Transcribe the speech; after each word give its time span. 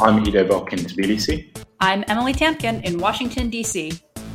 I'm 0.00 0.26
Ido 0.26 0.44
Vock 0.44 0.72
in 0.72 0.80
Tbilisi. 0.80 1.56
I'm 1.78 2.04
Emily 2.08 2.32
Tamkin 2.32 2.82
in 2.82 2.98
Washington, 2.98 3.48
D.C. 3.48 3.92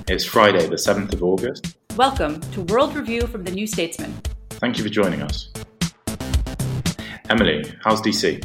It's 0.07 0.23
Friday, 0.23 0.65
the 0.65 0.77
7th 0.77 1.11
of 1.11 1.21
August. 1.21 1.75
Welcome 1.97 2.39
to 2.51 2.61
World 2.61 2.95
Review 2.95 3.27
from 3.27 3.43
the 3.43 3.51
New 3.51 3.67
Statesman. 3.67 4.13
Thank 4.51 4.77
you 4.77 4.85
for 4.85 4.89
joining 4.89 5.21
us. 5.21 5.51
Emily, 7.29 7.69
how's 7.83 8.01
DC? 8.01 8.41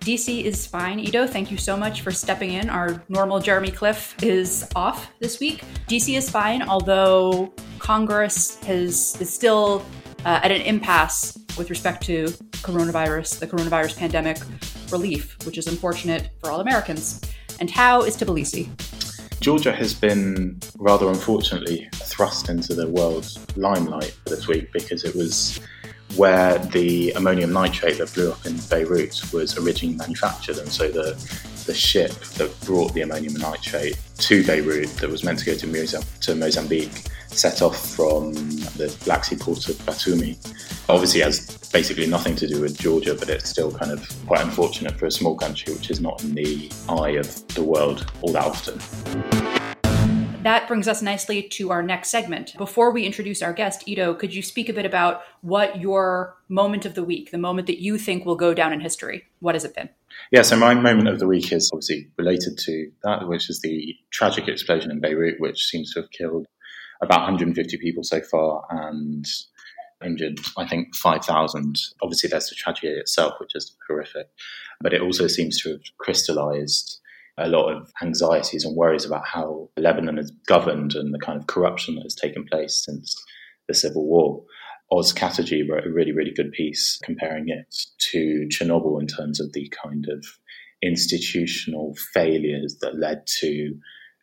DC 0.00 0.42
is 0.42 0.66
fine. 0.66 0.98
Ido, 0.98 1.28
thank 1.28 1.52
you 1.52 1.56
so 1.56 1.76
much 1.76 2.00
for 2.00 2.10
stepping 2.10 2.50
in. 2.50 2.68
Our 2.68 3.00
normal 3.08 3.38
Jeremy 3.38 3.70
Cliffe 3.70 4.20
is 4.24 4.68
off 4.74 5.12
this 5.20 5.38
week. 5.38 5.62
DC 5.86 6.16
is 6.16 6.28
fine, 6.28 6.62
although 6.68 7.54
Congress 7.78 8.56
has 8.64 9.16
is 9.20 9.32
still 9.32 9.86
uh, 10.24 10.40
at 10.42 10.50
an 10.50 10.62
impasse 10.62 11.38
with 11.56 11.70
respect 11.70 12.04
to 12.06 12.24
coronavirus, 12.64 13.38
the 13.38 13.46
coronavirus 13.46 13.96
pandemic 13.96 14.38
relief, 14.92 15.36
which 15.44 15.58
is 15.58 15.66
unfortunate 15.66 16.30
for 16.40 16.50
all 16.50 16.60
Americans. 16.60 17.20
And 17.60 17.70
how 17.70 18.02
is 18.02 18.16
Tbilisi? 18.16 18.68
Georgia 19.40 19.72
has 19.72 19.92
been 19.94 20.58
rather 20.78 21.08
unfortunately 21.08 21.88
thrust 21.92 22.48
into 22.48 22.74
the 22.74 22.88
world's 22.88 23.38
limelight 23.56 24.16
this 24.26 24.48
week 24.48 24.72
because 24.72 25.04
it 25.04 25.14
was 25.14 25.60
where 26.14 26.58
the 26.58 27.10
ammonium 27.12 27.52
nitrate 27.52 27.98
that 27.98 28.12
blew 28.14 28.30
up 28.30 28.46
in 28.46 28.56
Beirut 28.70 29.20
was 29.32 29.58
originally 29.58 29.96
manufactured. 29.96 30.58
And 30.58 30.68
so 30.68 30.88
the, 30.88 31.12
the 31.66 31.74
ship 31.74 32.12
that 32.38 32.58
brought 32.62 32.94
the 32.94 33.02
ammonium 33.02 33.34
nitrate 33.34 33.98
to 34.18 34.44
Beirut, 34.46 34.88
that 34.96 35.10
was 35.10 35.24
meant 35.24 35.40
to 35.40 35.44
go 35.44 35.54
to, 35.54 36.04
to 36.20 36.34
Mozambique, 36.34 37.04
set 37.28 37.60
off 37.60 37.94
from 37.94 38.32
the 38.32 38.96
Black 39.04 39.24
Sea 39.24 39.36
port 39.36 39.68
of 39.68 39.76
Batumi. 39.78 40.36
Obviously, 40.88 41.20
has 41.20 41.46
basically 41.76 42.06
nothing 42.06 42.34
to 42.34 42.46
do 42.46 42.58
with 42.58 42.78
Georgia, 42.78 43.14
but 43.14 43.28
it's 43.28 43.50
still 43.50 43.70
kind 43.70 43.92
of 43.92 44.00
quite 44.26 44.40
unfortunate 44.40 44.98
for 44.98 45.04
a 45.04 45.10
small 45.10 45.36
country 45.36 45.74
which 45.74 45.90
is 45.90 46.00
not 46.00 46.24
in 46.24 46.34
the 46.34 46.72
eye 46.88 47.10
of 47.10 47.46
the 47.48 47.62
world 47.62 48.10
all 48.22 48.32
that 48.32 48.46
often. 48.46 48.78
That 50.42 50.66
brings 50.68 50.88
us 50.88 51.02
nicely 51.02 51.42
to 51.42 51.70
our 51.72 51.82
next 51.82 52.08
segment. 52.08 52.56
Before 52.56 52.92
we 52.92 53.04
introduce 53.04 53.42
our 53.42 53.52
guest, 53.52 53.86
Ido, 53.86 54.14
could 54.14 54.32
you 54.32 54.40
speak 54.40 54.70
a 54.70 54.72
bit 54.72 54.86
about 54.86 55.20
what 55.42 55.78
your 55.78 56.38
moment 56.48 56.86
of 56.86 56.94
the 56.94 57.04
week, 57.04 57.30
the 57.30 57.36
moment 57.36 57.66
that 57.66 57.78
you 57.78 57.98
think 57.98 58.24
will 58.24 58.36
go 58.36 58.54
down 58.54 58.72
in 58.72 58.80
history, 58.80 59.24
what 59.40 59.54
has 59.54 59.66
it 59.66 59.74
been? 59.74 59.90
Yeah, 60.30 60.40
so 60.40 60.56
my 60.56 60.72
moment 60.72 61.08
of 61.08 61.18
the 61.18 61.26
week 61.26 61.52
is 61.52 61.70
obviously 61.74 62.08
related 62.16 62.56
to 62.56 62.90
that, 63.02 63.28
which 63.28 63.50
is 63.50 63.60
the 63.60 63.94
tragic 64.10 64.48
explosion 64.48 64.90
in 64.90 65.00
Beirut, 65.00 65.40
which 65.40 65.66
seems 65.66 65.92
to 65.92 66.00
have 66.00 66.10
killed 66.10 66.46
about 67.02 67.20
150 67.20 67.76
people 67.76 68.02
so 68.02 68.22
far 68.22 68.64
and 68.70 69.26
injured, 70.04 70.40
I 70.56 70.66
think, 70.66 70.94
5,000. 70.94 71.78
Obviously, 72.02 72.28
there's 72.28 72.48
the 72.48 72.54
tragedy 72.54 72.88
itself, 72.88 73.34
which 73.38 73.54
is 73.54 73.76
horrific, 73.88 74.28
but 74.80 74.92
it 74.92 75.00
also 75.00 75.26
seems 75.26 75.60
to 75.62 75.72
have 75.72 75.80
crystallized 75.98 77.00
a 77.38 77.48
lot 77.48 77.70
of 77.70 77.92
anxieties 78.02 78.64
and 78.64 78.76
worries 78.76 79.04
about 79.04 79.26
how 79.26 79.68
Lebanon 79.76 80.18
is 80.18 80.30
governed 80.46 80.94
and 80.94 81.12
the 81.12 81.18
kind 81.18 81.38
of 81.38 81.46
corruption 81.46 81.96
that 81.96 82.04
has 82.04 82.14
taken 82.14 82.44
place 82.44 82.82
since 82.84 83.14
the 83.68 83.74
civil 83.74 84.06
war. 84.06 84.42
Oz 84.90 85.12
Katerji 85.12 85.68
wrote 85.68 85.86
a 85.86 85.92
really, 85.92 86.12
really 86.12 86.32
good 86.32 86.52
piece 86.52 86.98
comparing 87.02 87.48
it 87.48 87.74
to 88.12 88.48
Chernobyl 88.50 89.00
in 89.00 89.06
terms 89.06 89.40
of 89.40 89.52
the 89.52 89.70
kind 89.82 90.06
of 90.08 90.24
institutional 90.82 91.94
failures 92.14 92.76
that 92.80 92.98
led 92.98 93.26
to 93.40 93.74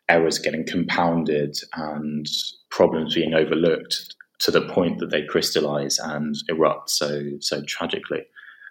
errors 0.08 0.38
getting 0.38 0.66
compounded 0.66 1.56
and 1.74 2.26
problems 2.70 3.14
being 3.14 3.34
overlooked 3.34 4.14
to 4.44 4.50
the 4.50 4.60
point 4.60 4.98
that 4.98 5.10
they 5.10 5.24
crystallize 5.24 5.98
and 5.98 6.36
erupt 6.48 6.90
so 6.90 7.32
so 7.40 7.62
tragically. 7.66 8.24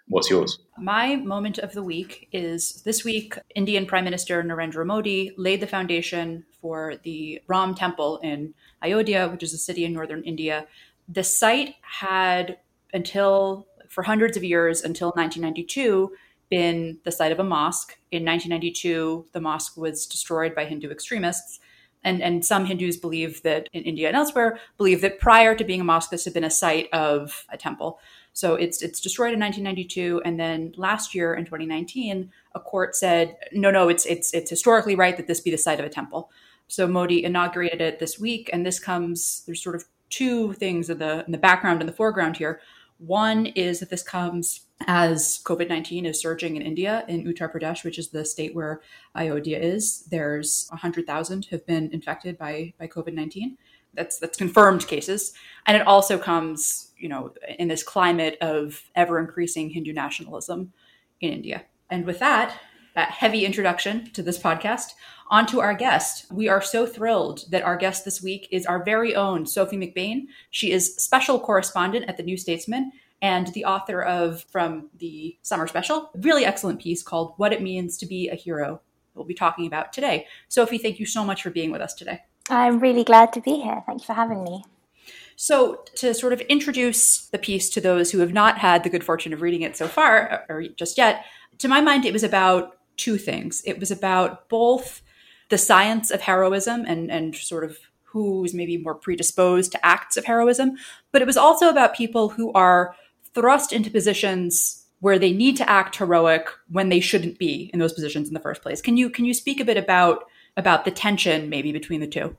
What's 0.06 0.30
yours? 0.30 0.58
My 0.78 1.16
moment 1.16 1.58
of 1.58 1.72
the 1.72 1.82
week 1.82 2.28
is 2.30 2.82
this 2.84 3.04
week, 3.04 3.38
Indian 3.56 3.84
Prime 3.86 4.04
Minister 4.04 4.42
Narendra 4.42 4.86
Modi 4.86 5.32
laid 5.36 5.60
the 5.60 5.66
foundation 5.66 6.44
for 6.60 6.96
the 7.02 7.40
Ram 7.48 7.74
Temple 7.74 8.18
in 8.22 8.54
Ayodhya, 8.82 9.28
which 9.28 9.42
is 9.42 9.54
a 9.54 9.58
city 9.58 9.84
in 9.84 9.92
northern 9.92 10.22
India. 10.22 10.66
The 11.08 11.24
site 11.24 11.76
had, 11.80 12.58
until 12.92 13.66
for 13.88 14.02
hundreds 14.02 14.36
of 14.36 14.44
years, 14.44 14.82
until 14.82 15.08
1992, 15.08 16.12
been 16.50 16.98
the 17.04 17.12
site 17.12 17.32
of 17.32 17.40
a 17.40 17.44
mosque. 17.44 17.96
In 18.12 18.24
1992, 18.24 19.26
the 19.32 19.40
mosque 19.40 19.76
was 19.76 20.06
destroyed 20.06 20.54
by 20.54 20.66
Hindu 20.66 20.90
extremists. 20.90 21.60
And, 22.04 22.22
and 22.22 22.44
some 22.44 22.66
Hindus 22.66 22.98
believe 22.98 23.42
that 23.42 23.68
in 23.72 23.82
India 23.82 24.08
and 24.08 24.16
elsewhere 24.16 24.58
believe 24.76 25.00
that 25.00 25.18
prior 25.18 25.54
to 25.54 25.64
being 25.64 25.80
a 25.80 25.84
mosque, 25.84 26.10
this 26.10 26.24
had 26.24 26.34
been 26.34 26.44
a 26.44 26.50
site 26.50 26.88
of 26.92 27.46
a 27.48 27.56
temple. 27.56 27.98
So 28.34 28.56
it's 28.56 28.82
it's 28.82 29.00
destroyed 29.00 29.32
in 29.32 29.40
1992, 29.40 30.20
and 30.24 30.38
then 30.38 30.74
last 30.76 31.14
year 31.14 31.34
in 31.34 31.44
2019, 31.44 32.32
a 32.54 32.60
court 32.60 32.96
said, 32.96 33.36
no, 33.52 33.70
no, 33.70 33.88
it's 33.88 34.04
it's 34.06 34.34
it's 34.34 34.50
historically 34.50 34.96
right 34.96 35.16
that 35.16 35.28
this 35.28 35.40
be 35.40 35.52
the 35.52 35.56
site 35.56 35.78
of 35.78 35.86
a 35.86 35.90
temple. 35.90 36.30
So 36.66 36.88
Modi 36.88 37.24
inaugurated 37.24 37.80
it 37.80 38.00
this 38.00 38.18
week, 38.18 38.50
and 38.52 38.66
this 38.66 38.80
comes. 38.80 39.44
There's 39.46 39.62
sort 39.62 39.76
of 39.76 39.84
two 40.10 40.52
things 40.54 40.90
in 40.90 40.98
the 40.98 41.24
in 41.26 41.32
the 41.32 41.38
background 41.38 41.80
and 41.80 41.88
the 41.88 41.94
foreground 41.94 42.36
here. 42.36 42.60
One 42.98 43.46
is 43.46 43.78
that 43.80 43.90
this 43.90 44.02
comes 44.02 44.63
as 44.86 45.40
COVID 45.44 45.68
19 45.68 46.06
is 46.06 46.20
surging 46.20 46.56
in 46.56 46.62
India, 46.62 47.04
in 47.08 47.24
Uttar 47.24 47.52
Pradesh, 47.52 47.84
which 47.84 47.98
is 47.98 48.08
the 48.08 48.24
state 48.24 48.54
where 48.54 48.82
Ayodhya 49.14 49.58
is. 49.58 50.04
There's 50.10 50.66
100,000 50.70 51.46
have 51.46 51.64
been 51.66 51.90
infected 51.92 52.36
by, 52.36 52.74
by 52.78 52.86
COVID 52.88 53.14
19 53.14 53.56
that's 53.94 54.18
that's 54.18 54.36
confirmed 54.36 54.86
cases. 54.86 55.32
And 55.66 55.76
it 55.76 55.86
also 55.86 56.18
comes 56.18 56.92
you 56.98 57.08
know 57.08 57.32
in 57.58 57.68
this 57.68 57.82
climate 57.82 58.36
of 58.40 58.82
ever 58.94 59.18
increasing 59.18 59.70
hindu 59.70 59.92
nationalism 59.92 60.72
in 61.20 61.32
india. 61.32 61.64
And 61.90 62.04
with 62.04 62.18
that 62.18 62.58
that 62.94 63.10
heavy 63.10 63.44
introduction 63.44 64.10
to 64.12 64.22
this 64.22 64.38
podcast 64.38 64.92
on 65.28 65.46
to 65.46 65.60
our 65.60 65.74
guest. 65.74 66.26
We 66.30 66.48
are 66.48 66.62
so 66.62 66.86
thrilled 66.86 67.44
that 67.50 67.62
our 67.62 67.76
guest 67.76 68.04
this 68.04 68.22
week 68.22 68.46
is 68.52 68.66
our 68.66 68.84
very 68.84 69.16
own 69.16 69.46
sophie 69.46 69.76
mcbain. 69.76 70.26
She 70.50 70.70
is 70.70 70.94
special 70.96 71.40
correspondent 71.40 72.04
at 72.08 72.16
the 72.16 72.22
new 72.22 72.36
statesman 72.36 72.92
and 73.24 73.48
the 73.48 73.64
author 73.64 74.02
of 74.02 74.44
from 74.50 74.90
the 74.98 75.36
summer 75.42 75.66
special 75.66 76.10
really 76.16 76.44
excellent 76.44 76.80
piece 76.80 77.02
called 77.02 77.34
what 77.36 77.52
it 77.52 77.62
means 77.62 77.96
to 77.96 78.06
be 78.06 78.28
a 78.28 78.34
hero 78.34 78.80
we'll 79.14 79.24
be 79.24 79.34
talking 79.34 79.66
about 79.66 79.92
today 79.92 80.26
sophie 80.48 80.78
thank 80.78 81.00
you 81.00 81.06
so 81.06 81.24
much 81.24 81.42
for 81.42 81.50
being 81.50 81.70
with 81.70 81.80
us 81.80 81.94
today 81.94 82.20
I'm 82.50 82.78
really 82.78 83.04
glad 83.04 83.32
to 83.34 83.40
be 83.40 83.56
here. 83.56 83.82
Thank 83.86 84.02
you 84.02 84.06
for 84.06 84.12
having 84.12 84.44
me. 84.44 84.64
So, 85.36 85.84
to 85.96 86.14
sort 86.14 86.32
of 86.32 86.40
introduce 86.42 87.26
the 87.26 87.38
piece 87.38 87.68
to 87.70 87.80
those 87.80 88.12
who 88.12 88.20
have 88.20 88.32
not 88.32 88.58
had 88.58 88.84
the 88.84 88.90
good 88.90 89.02
fortune 89.02 89.32
of 89.32 89.42
reading 89.42 89.62
it 89.62 89.76
so 89.76 89.88
far, 89.88 90.44
or 90.48 90.62
just 90.76 90.96
yet, 90.96 91.24
to 91.58 91.68
my 91.68 91.80
mind, 91.80 92.04
it 92.04 92.12
was 92.12 92.22
about 92.22 92.78
two 92.96 93.18
things. 93.18 93.62
It 93.66 93.80
was 93.80 93.90
about 93.90 94.48
both 94.48 95.02
the 95.48 95.58
science 95.58 96.10
of 96.10 96.20
heroism 96.20 96.84
and, 96.86 97.10
and 97.10 97.34
sort 97.34 97.64
of 97.64 97.78
who's 98.04 98.54
maybe 98.54 98.78
more 98.78 98.94
predisposed 98.94 99.72
to 99.72 99.84
acts 99.84 100.16
of 100.16 100.24
heroism, 100.24 100.76
but 101.10 101.20
it 101.20 101.26
was 101.26 101.36
also 101.36 101.68
about 101.68 101.96
people 101.96 102.28
who 102.28 102.52
are 102.52 102.94
thrust 103.34 103.72
into 103.72 103.90
positions 103.90 104.84
where 105.00 105.18
they 105.18 105.32
need 105.32 105.56
to 105.56 105.68
act 105.68 105.96
heroic 105.96 106.48
when 106.70 106.88
they 106.88 107.00
shouldn't 107.00 107.38
be 107.38 107.70
in 107.72 107.78
those 107.78 107.92
positions 107.92 108.28
in 108.28 108.34
the 108.34 108.40
first 108.40 108.62
place. 108.62 108.80
Can 108.80 108.96
you 108.96 109.10
can 109.10 109.24
you 109.24 109.34
speak 109.34 109.60
a 109.60 109.64
bit 109.64 109.76
about 109.76 110.24
about 110.56 110.84
the 110.84 110.90
tension 110.90 111.48
maybe 111.48 111.72
between 111.72 112.00
the 112.00 112.06
two? 112.06 112.36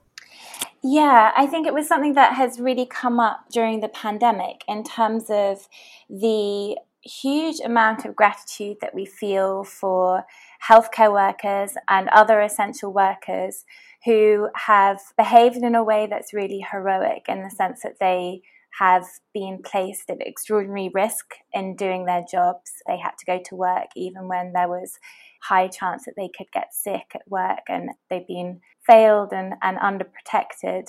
Yeah, 0.81 1.31
I 1.35 1.47
think 1.47 1.65
it 1.65 1.73
was 1.73 1.87
something 1.87 2.13
that 2.13 2.33
has 2.33 2.59
really 2.59 2.85
come 2.85 3.19
up 3.19 3.49
during 3.51 3.81
the 3.81 3.87
pandemic 3.87 4.63
in 4.67 4.83
terms 4.83 5.25
of 5.29 5.67
the 6.09 6.77
huge 7.01 7.59
amount 7.59 8.05
of 8.05 8.15
gratitude 8.15 8.77
that 8.81 8.95
we 8.95 9.05
feel 9.05 9.63
for 9.63 10.25
healthcare 10.67 11.11
workers 11.11 11.73
and 11.87 12.09
other 12.09 12.41
essential 12.41 12.91
workers 12.91 13.65
who 14.05 14.49
have 14.55 14.99
behaved 15.17 15.57
in 15.57 15.75
a 15.75 15.83
way 15.83 16.07
that's 16.09 16.33
really 16.33 16.65
heroic 16.71 17.25
in 17.27 17.43
the 17.43 17.49
sense 17.49 17.81
that 17.81 17.99
they 17.99 18.41
have 18.79 19.05
been 19.33 19.59
placed 19.63 20.09
at 20.09 20.17
extraordinary 20.19 20.89
risk 20.93 21.25
in 21.53 21.75
doing 21.75 22.05
their 22.05 22.23
jobs. 22.29 22.71
They 22.87 22.97
had 22.97 23.17
to 23.19 23.25
go 23.25 23.39
to 23.45 23.55
work 23.55 23.87
even 23.95 24.27
when 24.27 24.53
there 24.53 24.67
was 24.67 24.99
high 25.43 25.67
chance 25.67 26.05
that 26.05 26.15
they 26.17 26.29
could 26.35 26.51
get 26.51 26.73
sick 26.73 27.11
at 27.13 27.21
work 27.27 27.59
and 27.69 27.91
they've 28.09 28.27
been 28.27 28.61
failed 28.85 29.31
and, 29.31 29.53
and 29.61 29.77
underprotected. 29.77 30.87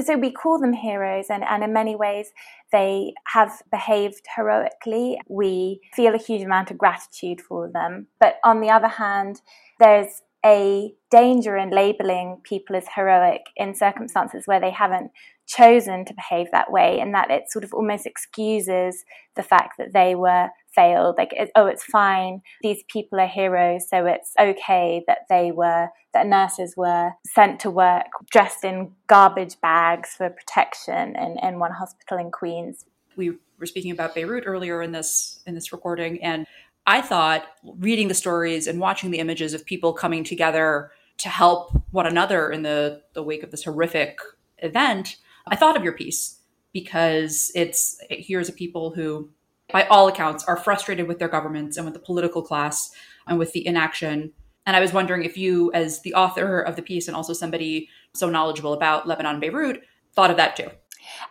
So 0.00 0.16
we 0.16 0.32
call 0.32 0.58
them 0.58 0.72
heroes, 0.72 1.26
and, 1.30 1.44
and 1.44 1.62
in 1.62 1.72
many 1.72 1.94
ways, 1.94 2.32
they 2.72 3.14
have 3.28 3.62
behaved 3.70 4.22
heroically. 4.34 5.20
We 5.28 5.80
feel 5.94 6.16
a 6.16 6.18
huge 6.18 6.42
amount 6.42 6.72
of 6.72 6.78
gratitude 6.78 7.40
for 7.40 7.70
them. 7.72 8.08
But 8.18 8.38
on 8.42 8.60
the 8.60 8.70
other 8.70 8.88
hand, 8.88 9.40
there's 9.78 10.22
a 10.44 10.92
danger 11.10 11.56
in 11.56 11.70
labeling 11.70 12.40
people 12.42 12.76
as 12.76 12.86
heroic 12.94 13.42
in 13.56 13.74
circumstances 13.74 14.42
where 14.46 14.60
they 14.60 14.72
haven't 14.72 15.10
chosen 15.46 16.04
to 16.04 16.14
behave 16.14 16.48
that 16.52 16.72
way, 16.72 17.00
and 17.00 17.14
that 17.14 17.30
it 17.30 17.50
sort 17.50 17.64
of 17.64 17.72
almost 17.74 18.06
excuses 18.06 19.04
the 19.36 19.42
fact 19.42 19.74
that 19.78 19.92
they 19.92 20.14
were 20.14 20.48
failed. 20.74 21.16
Like, 21.18 21.34
oh, 21.54 21.66
it's 21.66 21.84
fine. 21.84 22.40
These 22.62 22.82
people 22.88 23.20
are 23.20 23.26
heroes, 23.26 23.88
so 23.88 24.06
it's 24.06 24.32
okay 24.40 25.02
that 25.06 25.26
they 25.28 25.52
were, 25.52 25.88
that 26.12 26.26
nurses 26.26 26.74
were 26.76 27.12
sent 27.26 27.60
to 27.60 27.70
work 27.70 28.06
dressed 28.30 28.64
in 28.64 28.92
garbage 29.06 29.60
bags 29.60 30.10
for 30.16 30.30
protection 30.30 31.16
in, 31.16 31.38
in 31.42 31.58
one 31.58 31.72
hospital 31.72 32.18
in 32.18 32.30
Queens. 32.30 32.84
We 33.16 33.32
were 33.58 33.66
speaking 33.66 33.92
about 33.92 34.14
Beirut 34.14 34.44
earlier 34.46 34.82
in 34.82 34.92
this 34.92 35.40
in 35.46 35.54
this 35.54 35.72
recording, 35.72 36.22
and 36.22 36.46
I 36.86 37.00
thought 37.00 37.46
reading 37.62 38.08
the 38.08 38.14
stories 38.14 38.66
and 38.66 38.78
watching 38.78 39.10
the 39.10 39.18
images 39.18 39.54
of 39.54 39.64
people 39.64 39.92
coming 39.92 40.24
together 40.24 40.90
to 41.18 41.28
help 41.28 41.70
one 41.92 42.06
another 42.06 42.50
in 42.50 42.62
the, 42.62 43.02
the 43.14 43.22
wake 43.22 43.42
of 43.42 43.50
this 43.50 43.64
horrific 43.64 44.18
event, 44.58 45.16
I 45.46 45.56
thought 45.56 45.76
of 45.76 45.84
your 45.84 45.92
piece 45.92 46.40
because 46.72 47.52
it's 47.54 47.98
here's 48.10 48.48
a 48.48 48.52
people 48.52 48.90
who, 48.90 49.30
by 49.72 49.86
all 49.86 50.08
accounts, 50.08 50.44
are 50.44 50.56
frustrated 50.56 51.08
with 51.08 51.18
their 51.18 51.28
governments 51.28 51.76
and 51.76 51.84
with 51.84 51.94
the 51.94 52.00
political 52.00 52.42
class 52.42 52.90
and 53.26 53.38
with 53.38 53.52
the 53.52 53.66
inaction. 53.66 54.32
And 54.66 54.76
I 54.76 54.80
was 54.80 54.92
wondering 54.92 55.24
if 55.24 55.36
you, 55.36 55.70
as 55.72 56.00
the 56.02 56.14
author 56.14 56.60
of 56.60 56.76
the 56.76 56.82
piece 56.82 57.06
and 57.06 57.16
also 57.16 57.32
somebody 57.32 57.88
so 58.14 58.30
knowledgeable 58.30 58.72
about 58.72 59.06
Lebanon, 59.06 59.40
Beirut, 59.40 59.82
thought 60.14 60.30
of 60.30 60.36
that 60.36 60.56
too. 60.56 60.70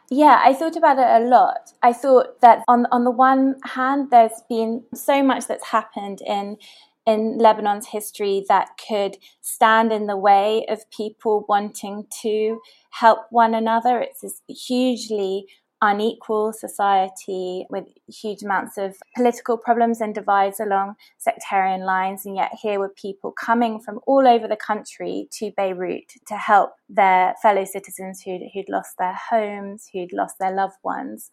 Yeah, 0.09 0.39
I 0.43 0.53
thought 0.53 0.75
about 0.75 0.99
it 0.99 1.23
a 1.23 1.27
lot. 1.27 1.71
I 1.81 1.93
thought 1.93 2.41
that 2.41 2.63
on 2.67 2.85
on 2.91 3.03
the 3.03 3.11
one 3.11 3.55
hand, 3.63 4.11
there's 4.11 4.41
been 4.47 4.83
so 4.93 5.23
much 5.23 5.47
that's 5.47 5.65
happened 5.65 6.21
in 6.21 6.57
in 7.05 7.37
Lebanon's 7.37 7.87
history 7.87 8.45
that 8.47 8.69
could 8.87 9.17
stand 9.41 9.91
in 9.91 10.07
the 10.07 10.17
way 10.17 10.65
of 10.69 10.89
people 10.89 11.45
wanting 11.49 12.05
to 12.21 12.61
help 12.91 13.25
one 13.29 13.53
another. 13.53 13.99
It's 13.99 14.21
this 14.21 14.41
hugely 14.47 15.47
unequal 15.83 16.53
society 16.53 17.65
with 17.69 17.83
huge 18.07 18.41
amounts 18.41 18.77
of 18.77 18.95
political 19.17 19.57
problems 19.57 19.99
and 19.99 20.15
divides 20.15 20.61
along 20.61 20.95
sectarian 21.17 21.81
lines. 21.81 22.25
And 22.25 22.37
yet, 22.37 22.51
here 22.61 22.79
were 22.79 22.89
people 22.89 23.33
coming 23.33 23.81
from 23.81 23.99
all 24.07 24.25
over 24.25 24.47
the 24.47 24.55
country 24.55 25.27
to 25.33 25.51
Beirut 25.57 26.13
to 26.27 26.35
help 26.35 26.71
their 26.87 27.35
fellow 27.41 27.65
citizens 27.65 28.21
who'd, 28.21 28.43
who'd 28.53 28.69
lost 28.69 28.97
their 28.97 29.19
homes, 29.29 29.89
who'd 29.91 30.13
lost 30.13 30.35
their 30.39 30.55
loved 30.55 30.77
ones. 30.83 31.29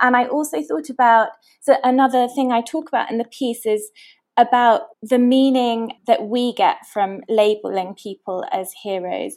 And 0.00 0.16
I 0.16 0.26
also 0.26 0.62
thought 0.62 0.90
about 0.90 1.28
so 1.60 1.76
another 1.84 2.26
thing 2.26 2.50
I 2.50 2.60
talk 2.60 2.88
about 2.88 3.10
in 3.10 3.18
the 3.18 3.24
piece 3.24 3.64
is 3.64 3.90
about 4.36 4.82
the 5.02 5.18
meaning 5.18 5.92
that 6.06 6.22
we 6.22 6.54
get 6.54 6.86
from 6.92 7.20
labeling 7.28 7.94
people 7.94 8.44
as 8.52 8.70
heroes 8.82 9.36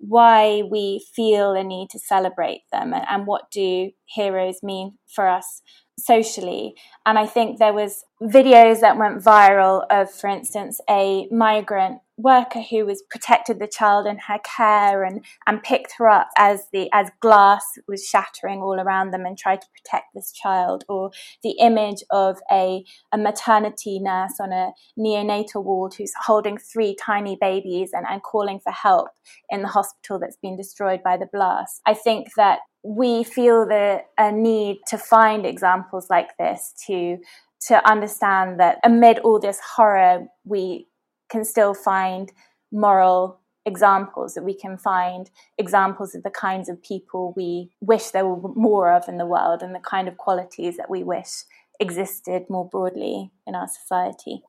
why 0.00 0.62
we 0.70 1.04
feel 1.14 1.52
a 1.52 1.62
need 1.62 1.90
to 1.90 1.98
celebrate 1.98 2.62
them 2.72 2.94
and, 2.94 3.04
and 3.08 3.26
what 3.26 3.50
do 3.50 3.90
heroes 4.06 4.62
mean 4.62 4.94
for 5.06 5.28
us 5.28 5.60
socially. 5.98 6.74
And 7.04 7.18
i 7.18 7.26
think 7.26 7.58
there 7.58 7.74
was 7.74 8.04
videos 8.22 8.80
that 8.80 8.96
went 8.96 9.22
viral 9.22 9.84
of 9.90 10.10
for 10.10 10.28
instance 10.28 10.80
a 10.88 11.28
migrant 11.30 12.00
worker 12.22 12.60
who 12.60 12.84
was 12.84 13.02
protected 13.10 13.58
the 13.58 13.66
child 13.66 14.06
in 14.06 14.18
her 14.28 14.38
care 14.44 15.04
and 15.04 15.24
and 15.46 15.62
picked 15.62 15.94
her 15.98 16.08
up 16.08 16.28
as 16.36 16.66
the 16.72 16.88
as 16.92 17.10
glass 17.20 17.64
was 17.88 18.06
shattering 18.06 18.60
all 18.60 18.78
around 18.80 19.10
them 19.10 19.24
and 19.26 19.38
tried 19.38 19.60
to 19.60 19.66
protect 19.76 20.06
this 20.14 20.32
child 20.32 20.84
or 20.88 21.10
the 21.42 21.56
image 21.60 22.02
of 22.10 22.38
a 22.50 22.84
a 23.12 23.18
maternity 23.18 23.98
nurse 23.98 24.34
on 24.40 24.52
a 24.52 24.72
neonatal 24.98 25.64
ward 25.64 25.94
who's 25.96 26.12
holding 26.26 26.58
three 26.58 26.96
tiny 27.00 27.36
babies 27.40 27.90
and, 27.92 28.06
and 28.08 28.22
calling 28.22 28.60
for 28.60 28.72
help 28.72 29.08
in 29.48 29.62
the 29.62 29.68
hospital 29.68 30.18
that's 30.18 30.36
been 30.36 30.56
destroyed 30.56 31.02
by 31.02 31.16
the 31.16 31.28
blast. 31.32 31.80
I 31.86 31.94
think 31.94 32.28
that 32.36 32.60
we 32.82 33.24
feel 33.24 33.66
the 33.66 34.02
a 34.18 34.32
need 34.32 34.78
to 34.88 34.98
find 34.98 35.44
examples 35.44 36.08
like 36.08 36.36
this 36.38 36.74
to 36.86 37.18
to 37.66 37.88
understand 37.88 38.58
that 38.58 38.78
amid 38.84 39.18
all 39.18 39.38
this 39.38 39.60
horror 39.76 40.26
we 40.44 40.86
can 41.30 41.44
still 41.44 41.74
find 41.74 42.32
moral 42.72 43.40
examples 43.66 44.34
that 44.34 44.44
we 44.44 44.54
can 44.54 44.76
find 44.76 45.30
examples 45.58 46.14
of 46.14 46.22
the 46.22 46.30
kinds 46.30 46.68
of 46.68 46.82
people 46.82 47.34
we 47.36 47.70
wish 47.80 48.08
there 48.08 48.26
were 48.26 48.52
more 48.54 48.92
of 48.92 49.08
in 49.08 49.18
the 49.18 49.26
world 49.26 49.62
and 49.62 49.74
the 49.74 49.80
kind 49.80 50.08
of 50.08 50.16
qualities 50.16 50.76
that 50.76 50.90
we 50.90 51.02
wish 51.02 51.44
existed 51.78 52.44
more 52.48 52.68
broadly 52.68 53.30
in 53.46 53.54
our 53.54 53.68
society. 53.68 54.42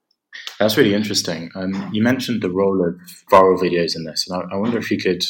That's 0.60 0.78
really 0.78 0.94
interesting. 0.94 1.52
Um, 1.56 1.90
you 1.92 2.02
mentioned 2.02 2.42
the 2.42 2.50
role 2.50 2.86
of 2.88 2.96
viral 3.30 3.60
videos 3.60 3.96
in 3.96 4.06
this, 4.06 4.28
and 4.28 4.42
I, 4.42 4.56
I 4.56 4.58
wonder 4.58 4.78
if 4.78 4.90
you 4.90 4.98
could 4.98 5.24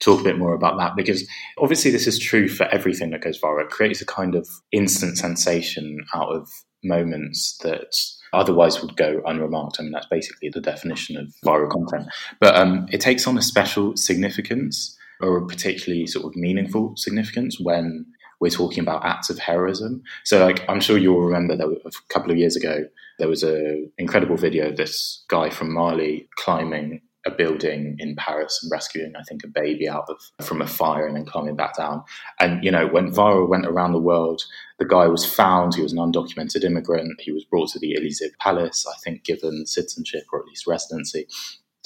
talk 0.00 0.20
a 0.20 0.24
bit 0.24 0.38
more 0.38 0.54
about 0.54 0.78
that 0.78 0.96
because 0.96 1.28
obviously 1.58 1.90
this 1.90 2.06
is 2.06 2.18
true 2.18 2.48
for 2.48 2.64
everything 2.66 3.10
that 3.10 3.22
goes 3.22 3.40
viral. 3.40 3.64
It 3.64 3.70
creates 3.70 4.00
a 4.00 4.06
kind 4.06 4.34
of 4.34 4.48
instant 4.72 5.18
sensation 5.18 5.98
out 6.14 6.34
of 6.34 6.48
moments 6.84 7.58
that 7.62 7.96
otherwise 8.32 8.80
would 8.80 8.96
go 8.96 9.22
unremarked. 9.26 9.76
I 9.78 9.82
mean, 9.82 9.92
that's 9.92 10.06
basically 10.06 10.50
the 10.50 10.60
definition 10.60 11.16
of 11.16 11.34
viral 11.44 11.70
content. 11.70 12.08
But 12.40 12.56
um, 12.56 12.86
it 12.90 13.00
takes 13.00 13.26
on 13.26 13.38
a 13.38 13.42
special 13.42 13.96
significance 13.96 14.96
or 15.20 15.38
a 15.38 15.46
particularly 15.46 16.06
sort 16.06 16.26
of 16.26 16.36
meaningful 16.36 16.94
significance 16.96 17.58
when 17.58 18.06
we're 18.40 18.50
talking 18.50 18.80
about 18.80 19.04
acts 19.04 19.30
of 19.30 19.38
heroism. 19.38 20.02
So, 20.24 20.44
like, 20.44 20.64
I'm 20.68 20.80
sure 20.80 20.96
you'll 20.96 21.20
remember 21.20 21.56
that 21.56 21.66
a 21.84 22.12
couple 22.12 22.30
of 22.30 22.38
years 22.38 22.56
ago 22.56 22.84
there 23.18 23.28
was 23.28 23.42
an 23.42 23.90
incredible 23.98 24.36
video 24.36 24.68
of 24.68 24.76
this 24.76 25.24
guy 25.28 25.50
from 25.50 25.74
Mali 25.74 26.28
climbing 26.36 27.00
a 27.26 27.30
building 27.30 27.96
in 27.98 28.14
Paris 28.16 28.60
and 28.62 28.70
rescuing, 28.70 29.14
I 29.16 29.22
think, 29.22 29.44
a 29.44 29.48
baby 29.48 29.88
out 29.88 30.06
of 30.08 30.46
from 30.46 30.62
a 30.62 30.66
fire 30.66 31.06
and 31.06 31.16
then 31.16 31.26
climbing 31.26 31.56
back 31.56 31.76
down. 31.76 32.04
And 32.40 32.62
you 32.64 32.70
know, 32.70 32.86
when 32.86 33.12
viral 33.12 33.48
went 33.48 33.66
around 33.66 33.92
the 33.92 34.00
world, 34.00 34.42
the 34.78 34.86
guy 34.86 35.06
was 35.06 35.24
found. 35.24 35.74
He 35.74 35.82
was 35.82 35.92
an 35.92 35.98
undocumented 35.98 36.64
immigrant. 36.64 37.20
He 37.20 37.32
was 37.32 37.44
brought 37.44 37.70
to 37.70 37.78
the 37.78 37.96
Elysee 37.96 38.30
Palace, 38.40 38.86
I 38.86 38.96
think, 39.02 39.24
given 39.24 39.66
citizenship 39.66 40.24
or 40.32 40.40
at 40.40 40.46
least 40.46 40.66
residency. 40.66 41.26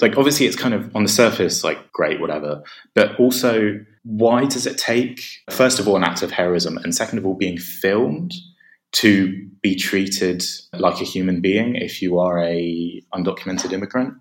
Like, 0.01 0.17
obviously, 0.17 0.47
it's 0.47 0.55
kind 0.55 0.73
of 0.73 0.93
on 0.95 1.03
the 1.03 1.09
surface, 1.09 1.63
like, 1.63 1.91
great, 1.91 2.19
whatever. 2.19 2.63
But 2.95 3.19
also, 3.19 3.79
why 4.03 4.45
does 4.45 4.65
it 4.65 4.77
take, 4.77 5.21
first 5.49 5.79
of 5.79 5.87
all, 5.87 5.95
an 5.95 6.03
act 6.03 6.23
of 6.23 6.31
heroism, 6.31 6.77
and 6.77 6.93
second 6.93 7.19
of 7.19 7.25
all, 7.25 7.35
being 7.35 7.57
filmed 7.57 8.33
to 8.93 9.47
be 9.61 9.75
treated 9.75 10.43
like 10.73 10.99
a 10.99 11.05
human 11.05 11.41
being 11.41 11.75
if 11.75 12.01
you 12.01 12.19
are 12.19 12.43
a 12.43 13.01
undocumented 13.13 13.71
immigrant? 13.71 14.15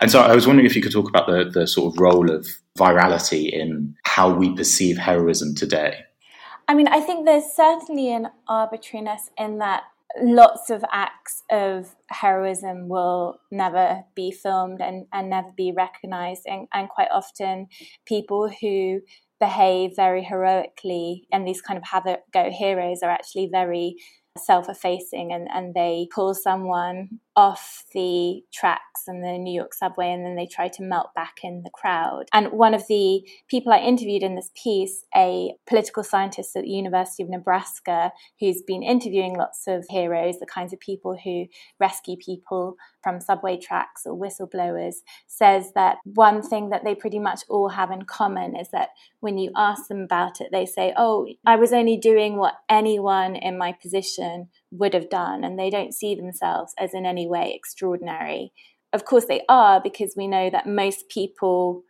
And 0.00 0.10
so 0.10 0.20
I 0.20 0.34
was 0.34 0.46
wondering 0.46 0.66
if 0.66 0.76
you 0.76 0.82
could 0.82 0.92
talk 0.92 1.08
about 1.08 1.26
the, 1.26 1.50
the 1.52 1.66
sort 1.66 1.92
of 1.92 2.00
role 2.00 2.30
of 2.30 2.46
virality 2.78 3.50
in 3.50 3.94
how 4.04 4.32
we 4.32 4.54
perceive 4.54 4.96
heroism 4.96 5.54
today. 5.54 6.04
I 6.68 6.74
mean, 6.74 6.88
I 6.88 7.00
think 7.00 7.26
there's 7.26 7.52
certainly 7.52 8.12
an 8.12 8.28
arbitrariness 8.48 9.30
in 9.36 9.58
that 9.58 9.82
lots 10.20 10.70
of 10.70 10.84
acts 10.90 11.42
of 11.50 11.94
heroism 12.08 12.88
will 12.88 13.40
never 13.50 14.04
be 14.14 14.30
filmed 14.30 14.80
and, 14.80 15.06
and 15.12 15.30
never 15.30 15.50
be 15.56 15.72
recognized. 15.72 16.42
And, 16.46 16.68
and 16.72 16.88
quite 16.88 17.08
often, 17.10 17.68
people 18.06 18.50
who 18.60 19.00
behave 19.38 19.96
very 19.96 20.22
heroically 20.22 21.26
and 21.32 21.46
these 21.46 21.62
kind 21.62 21.78
of 21.78 21.84
have 21.84 22.06
a 22.06 22.18
go 22.32 22.50
heroes 22.50 23.02
are 23.02 23.10
actually 23.10 23.48
very 23.50 23.96
self 24.38 24.68
effacing 24.68 25.32
and, 25.32 25.48
and 25.52 25.74
they 25.74 26.06
pull 26.14 26.34
someone 26.34 27.20
off 27.36 27.84
the 27.94 28.42
tracks 28.52 29.02
and 29.06 29.24
the 29.24 29.38
New 29.38 29.54
York 29.54 29.72
subway, 29.74 30.12
and 30.12 30.24
then 30.24 30.36
they 30.36 30.46
try 30.46 30.68
to 30.68 30.82
melt 30.82 31.14
back 31.14 31.38
in 31.42 31.62
the 31.62 31.70
crowd. 31.70 32.24
And 32.32 32.52
one 32.52 32.74
of 32.74 32.86
the 32.88 33.22
people 33.48 33.72
I 33.72 33.78
interviewed 33.78 34.22
in 34.22 34.34
this 34.34 34.50
piece, 34.60 35.04
a 35.16 35.54
political 35.66 36.02
scientist 36.02 36.56
at 36.56 36.64
the 36.64 36.70
University 36.70 37.22
of 37.22 37.28
Nebraska, 37.28 38.12
who's 38.40 38.62
been 38.62 38.82
interviewing 38.82 39.36
lots 39.36 39.64
of 39.66 39.86
heroes, 39.88 40.38
the 40.38 40.46
kinds 40.46 40.72
of 40.72 40.80
people 40.80 41.16
who 41.22 41.46
rescue 41.78 42.16
people 42.16 42.76
from 43.02 43.20
subway 43.20 43.58
tracks 43.58 44.02
or 44.04 44.18
whistleblowers, 44.18 44.96
says 45.26 45.72
that 45.74 45.98
one 46.04 46.42
thing 46.42 46.70
that 46.70 46.84
they 46.84 46.94
pretty 46.94 47.18
much 47.18 47.40
all 47.48 47.68
have 47.70 47.90
in 47.90 48.02
common 48.02 48.56
is 48.56 48.68
that 48.72 48.90
when 49.20 49.38
you 49.38 49.50
ask 49.56 49.88
them 49.88 50.00
about 50.00 50.40
it, 50.40 50.48
they 50.52 50.66
say, 50.66 50.92
Oh, 50.96 51.26
I 51.46 51.56
was 51.56 51.72
only 51.72 51.96
doing 51.96 52.36
what 52.36 52.54
anyone 52.68 53.36
in 53.36 53.56
my 53.56 53.72
position 53.72 54.48
would 54.70 54.94
have 54.94 55.10
done, 55.10 55.44
and 55.44 55.58
they 55.58 55.70
don't 55.70 55.94
see 55.94 56.14
themselves 56.14 56.74
as 56.78 56.94
in 56.94 57.06
any 57.06 57.26
way 57.26 57.52
extraordinary. 57.54 58.52
Of 58.92 59.04
course, 59.04 59.26
they 59.26 59.42
are 59.48 59.80
because 59.80 60.14
we 60.16 60.26
know 60.26 60.50
that 60.50 60.66
most 60.66 61.08
people 61.08 61.82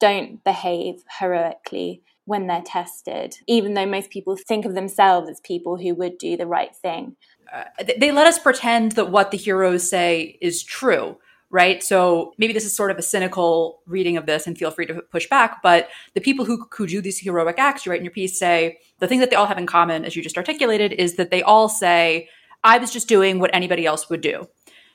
don't 0.00 0.42
behave 0.44 1.02
heroically 1.18 2.02
when 2.24 2.46
they're 2.46 2.62
tested, 2.62 3.36
even 3.46 3.74
though 3.74 3.86
most 3.86 4.10
people 4.10 4.36
think 4.36 4.64
of 4.64 4.74
themselves 4.74 5.30
as 5.30 5.40
people 5.40 5.78
who 5.78 5.94
would 5.94 6.18
do 6.18 6.36
the 6.36 6.46
right 6.46 6.76
thing. 6.76 7.16
Uh, 7.52 7.64
they 7.98 8.12
let 8.12 8.26
us 8.26 8.38
pretend 8.38 8.92
that 8.92 9.10
what 9.10 9.30
the 9.30 9.38
heroes 9.38 9.88
say 9.88 10.38
is 10.42 10.62
true 10.62 11.16
right? 11.50 11.82
So 11.82 12.34
maybe 12.38 12.52
this 12.52 12.64
is 12.64 12.76
sort 12.76 12.90
of 12.90 12.98
a 12.98 13.02
cynical 13.02 13.80
reading 13.86 14.16
of 14.16 14.26
this, 14.26 14.46
and 14.46 14.56
feel 14.56 14.70
free 14.70 14.86
to 14.86 15.02
push 15.10 15.28
back. 15.28 15.62
But 15.62 15.88
the 16.14 16.20
people 16.20 16.44
who, 16.44 16.66
who 16.70 16.86
do 16.86 17.00
these 17.00 17.18
heroic 17.18 17.58
acts, 17.58 17.86
you 17.86 17.90
write 17.90 18.00
in 18.00 18.04
your 18.04 18.12
piece, 18.12 18.38
say 18.38 18.78
the 18.98 19.08
thing 19.08 19.20
that 19.20 19.30
they 19.30 19.36
all 19.36 19.46
have 19.46 19.58
in 19.58 19.66
common, 19.66 20.04
as 20.04 20.14
you 20.14 20.22
just 20.22 20.36
articulated, 20.36 20.92
is 20.92 21.16
that 21.16 21.30
they 21.30 21.42
all 21.42 21.68
say, 21.68 22.28
I 22.64 22.78
was 22.78 22.92
just 22.92 23.08
doing 23.08 23.38
what 23.38 23.54
anybody 23.54 23.86
else 23.86 24.10
would 24.10 24.20
do. 24.20 24.48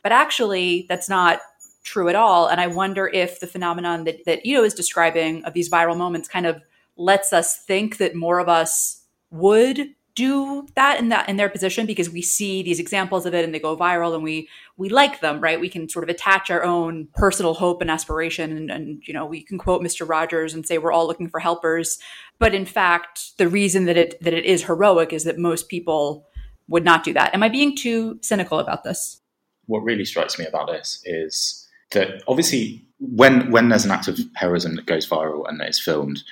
But 0.04 0.12
actually, 0.12 0.86
that's 0.90 1.10
not 1.10 1.40
true 1.84 2.10
at 2.10 2.16
all. 2.16 2.48
And 2.48 2.62
I 2.62 2.68
wonder 2.68 3.08
if 3.08 3.40
the 3.40 3.48
phenomenon 3.48 4.04
that, 4.04 4.26
that 4.26 4.46
Ido 4.46 4.64
is 4.64 4.74
describing 4.74 5.44
of 5.46 5.54
these 5.54 5.70
viral 5.70 5.98
moments 5.98 6.28
kind 6.28 6.46
of 6.46 6.62
lets 6.98 7.34
us 7.34 7.58
think 7.58 7.98
that 7.98 8.16
more 8.16 8.40
of 8.40 8.48
us 8.48 9.04
would 9.32 9.90
do 10.16 10.68
that 10.76 11.00
in 11.00 11.10
that 11.10 11.28
in 11.28 11.38
their 11.38 11.50
position 11.50 11.86
because 11.86 12.10
we 12.10 12.22
see 12.22 12.62
these 12.62 12.80
examples 12.80 13.26
of 13.26 13.34
it 13.34 13.44
and 13.44 13.54
they 13.54 13.60
go 13.60 13.76
viral 13.76 14.14
and 14.14 14.24
we 14.24 14.48
we 14.78 14.90
like 14.90 15.22
them 15.22 15.40
right? 15.40 15.60
We 15.60 15.70
can 15.70 15.90
sort 15.90 16.04
of 16.04 16.10
attach 16.10 16.52
our 16.52 16.64
own 16.64 17.08
personal 17.16 17.56
hope 17.56 17.82
and 17.82 17.90
aspiration 17.90 18.56
and, 18.56 18.72
and 18.72 19.02
you 19.06 19.14
know 19.14 19.26
we 19.26 19.42
can 19.44 19.58
quote 19.58 19.82
mr 19.82 20.08
rogers 20.08 20.54
and 20.54 20.66
say 20.66 20.78
we're 20.78 20.92
all 20.92 21.08
looking 21.08 21.30
for 21.30 21.40
helpers. 21.40 21.98
But 22.40 22.54
in 22.54 22.66
fact 22.66 23.38
the 23.38 23.48
reason 23.48 23.86
that 23.86 23.98
it 23.98 24.22
that 24.22 24.34
it 24.34 24.46
is 24.46 24.64
heroic 24.64 25.14
is 25.14 25.24
that 25.24 25.38
most 25.38 25.68
people 25.70 26.28
would 26.68 26.86
not 26.86 27.04
do 27.04 27.14
that. 27.14 27.34
Am 27.34 27.44
i 27.44 27.50
being 27.50 27.76
too 27.76 28.20
cynical 28.22 28.60
about 28.60 28.84
this? 28.84 29.20
What 29.66 29.84
really 29.84 30.06
strikes 30.06 30.38
me 30.38 30.46
about 30.46 30.68
this 30.68 31.02
is 31.06 31.68
that 31.92 32.22
obviously 32.28 32.86
when 33.00 33.52
when 33.52 33.70
there's 33.70 33.86
an 33.86 33.92
act 33.92 34.08
of 34.08 34.20
heroism 34.36 34.76
that 34.76 34.86
goes 34.86 35.08
viral 35.08 35.48
and 35.48 35.60
that 35.60 35.70
is 35.70 35.80
filmed 35.80 36.24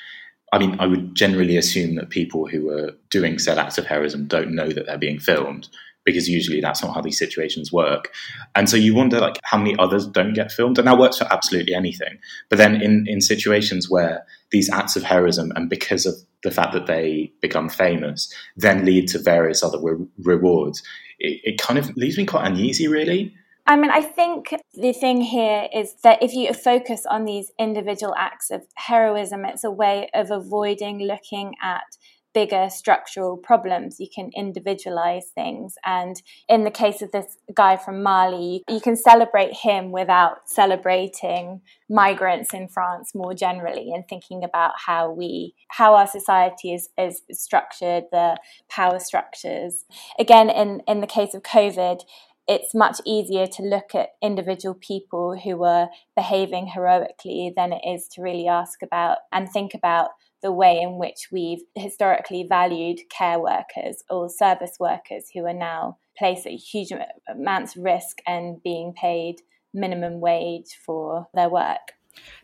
I 0.52 0.60
mean, 0.60 0.76
I 0.80 0.88
would 0.88 1.16
generally 1.16 1.58
assume 1.58 1.96
that 1.96 2.10
people 2.10 2.48
who 2.48 2.70
are 2.70 2.92
doing 3.10 3.40
said 3.40 3.58
acts 3.58 3.78
of 3.78 3.86
heroism 3.86 4.28
don't 4.28 4.54
know 4.54 4.70
that 4.70 4.86
they're 4.86 4.98
being 4.98 5.20
filmed 5.20 5.70
because 6.04 6.28
usually 6.28 6.62
that's 6.62 6.84
not 6.84 6.94
how 6.94 7.02
these 7.02 7.18
situations 7.18 7.72
work. 7.72 8.12
And 8.56 8.70
so 8.70 8.76
you 8.76 8.96
wonder 8.96 9.20
like 9.20 9.36
how 9.44 9.58
many 9.58 9.76
others 9.78 10.08
don't 10.08 10.34
get 10.34 10.52
filmed, 10.52 10.78
and 10.78 10.88
that 10.88 10.98
works 10.98 11.18
for 11.18 11.32
absolutely 11.32 11.74
anything. 11.74 12.18
But 12.50 12.58
then 12.58 12.82
in 12.82 13.06
in 13.08 13.22
situations 13.22 13.90
where 13.90 14.26
these 14.52 14.70
acts 14.70 14.96
of 14.96 15.04
heroism 15.04 15.52
and 15.56 15.70
because 15.70 16.06
of 16.06 16.16
the 16.44 16.52
fact 16.52 16.74
that 16.74 16.88
they 16.88 17.32
become 17.42 17.70
famous, 17.70 18.34
then 18.58 18.84
lead 18.86 19.08
to 19.10 19.20
various 19.20 19.64
other 19.64 19.80
re- 19.80 20.08
rewards, 20.24 20.82
it, 21.20 21.40
it 21.44 21.62
kind 21.62 21.78
of 21.78 21.96
leaves 21.96 22.18
me 22.18 22.26
quite 22.26 22.48
uneasy, 22.48 22.88
really. 22.88 23.34
I 23.68 23.76
mean, 23.76 23.92
I 23.92 24.02
think 24.02 24.56
the 24.74 24.94
thing 24.94 25.22
here 25.22 25.68
is 25.74 25.96
that 26.04 26.22
if 26.22 26.34
you 26.34 26.54
focus 26.54 27.06
on 27.06 27.26
these 27.26 27.52
individual 27.60 28.14
acts 28.18 28.50
of 28.50 28.64
heroism, 28.76 29.46
it's 29.46 29.64
a 29.64 29.72
way 29.72 30.10
of 30.14 30.32
avoiding 30.32 31.00
looking 31.00 31.54
at 31.62 31.84
bigger 32.34 32.70
structural 32.70 33.38
problems. 33.38 34.00
You 34.00 34.08
can 34.14 34.32
individualize 34.36 35.32
things. 35.36 35.76
And 35.86 36.22
in 36.48 36.64
the 36.64 36.72
case 36.72 37.02
of 37.02 37.12
this 37.12 37.38
guy 37.54 37.78
from 37.78 38.04
Mali, 38.04 38.64
you 38.70 38.80
can 38.80 38.96
celebrate 38.96 39.54
him 39.54 39.92
without 39.92 40.50
celebrating 40.50 41.62
migrants 41.90 42.54
in 42.54 42.68
France 42.68 43.14
more 43.14 43.34
generally 43.34 43.92
and 43.94 44.08
thinking 44.08 44.44
about 44.44 44.72
how 44.86 45.12
we 45.12 45.54
how 45.70 45.96
our 45.96 46.08
society 46.08 46.74
is, 46.74 46.90
is 46.98 47.22
structured, 47.32 48.06
the 48.12 48.38
power 48.70 49.00
structures. 49.00 49.84
Again, 50.18 50.50
in, 50.50 50.82
in 50.88 51.02
the 51.02 51.08
case 51.08 51.34
of 51.34 51.44
COVID, 51.44 52.02
it's 52.48 52.74
much 52.74 53.00
easier 53.06 53.48
to 53.48 53.64
look 53.64 53.96
at 53.96 54.10
individual 54.22 54.76
people 54.76 55.40
who 55.40 55.64
are 55.64 55.90
behaving 56.16 56.68
heroically 56.68 57.54
than 57.56 57.74
it 57.74 57.82
is 57.88 58.08
to 58.10 58.22
really 58.22 58.48
ask 58.48 58.82
about 58.82 59.20
and 59.32 59.50
think 59.50 59.74
about 59.74 60.10
the 60.42 60.52
way 60.52 60.80
in 60.82 60.98
which 60.98 61.28
we've 61.32 61.62
historically 61.76 62.46
valued 62.48 63.00
care 63.10 63.40
workers 63.40 64.04
or 64.10 64.28
service 64.28 64.78
workers 64.80 65.30
who 65.34 65.46
are 65.46 65.54
now 65.54 65.98
placed 66.18 66.48
at 66.48 66.54
huge 66.54 66.92
amounts 67.30 67.76
of 67.76 67.84
risk 67.84 68.20
and 68.26 68.62
being 68.64 68.94
paid 68.94 69.36
minimum 69.74 70.20
wage 70.20 70.78
for 70.86 71.28
their 71.34 71.50
work. 71.50 71.94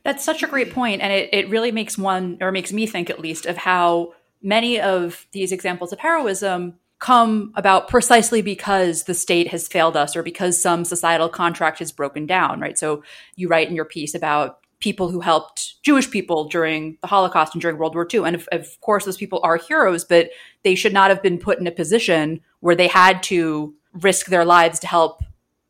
That's 0.04 0.24
such 0.24 0.44
a 0.44 0.48
great 0.48 0.72
point, 0.72 1.01
and 1.01 1.12
it, 1.12 1.30
it 1.34 1.50
really 1.50 1.72
makes 1.72 1.98
one, 1.98 2.38
or 2.39 2.51
makes 2.51 2.72
me 2.72 2.88
think 2.88 3.10
at 3.10 3.20
least, 3.20 3.46
of 3.46 3.58
how 3.58 4.13
many 4.42 4.80
of 4.80 5.25
these 5.34 5.51
examples 5.51 5.92
of 5.92 6.00
heroism 6.00 6.75
come 7.00 7.51
about 7.56 7.88
precisely 7.88 8.42
because 8.42 9.04
the 9.04 9.13
state 9.13 9.48
has 9.50 9.68
failed 9.68 9.96
us 9.96 10.16
or 10.16 10.24
because 10.24 10.60
some 10.60 10.84
societal 10.84 11.30
contract 11.30 11.80
has 11.80 11.92
broken 11.92 12.25
down, 12.25 12.60
right? 12.60 12.77
So 12.77 13.04
you 13.36 13.48
write 13.48 13.70
in 13.70 13.75
your 13.75 13.86
piece 13.86 14.16
about 14.16 14.60
people 14.80 15.10
who 15.10 15.20
helped 15.20 15.82
Jewish 15.84 16.10
people 16.10 16.48
during 16.48 16.98
the 17.01 17.08
Holocaust 17.08 17.54
and 17.54 17.62
during 17.62 17.77
World 17.77 17.96
War 17.96 18.08
II. 18.12 18.25
And 18.25 18.36
of, 18.36 18.48
of, 18.51 18.80
course, 18.82 19.06
those 19.06 19.18
people 19.18 19.39
are 19.44 19.58
heroes, 19.58 20.06
but 20.06 20.30
they 20.63 20.75
should 20.75 20.94
not 20.94 21.10
have 21.10 21.24
been 21.24 21.39
put 21.39 21.60
in 21.60 21.68
a 21.68 21.72
position 21.72 22.42
where 22.60 22.75
they 22.75 22.88
had 22.88 23.24
to 23.24 23.74
risk 23.94 24.27
their 24.27 24.46
lives 24.46 24.80
to 24.80 24.88
help 24.88 25.22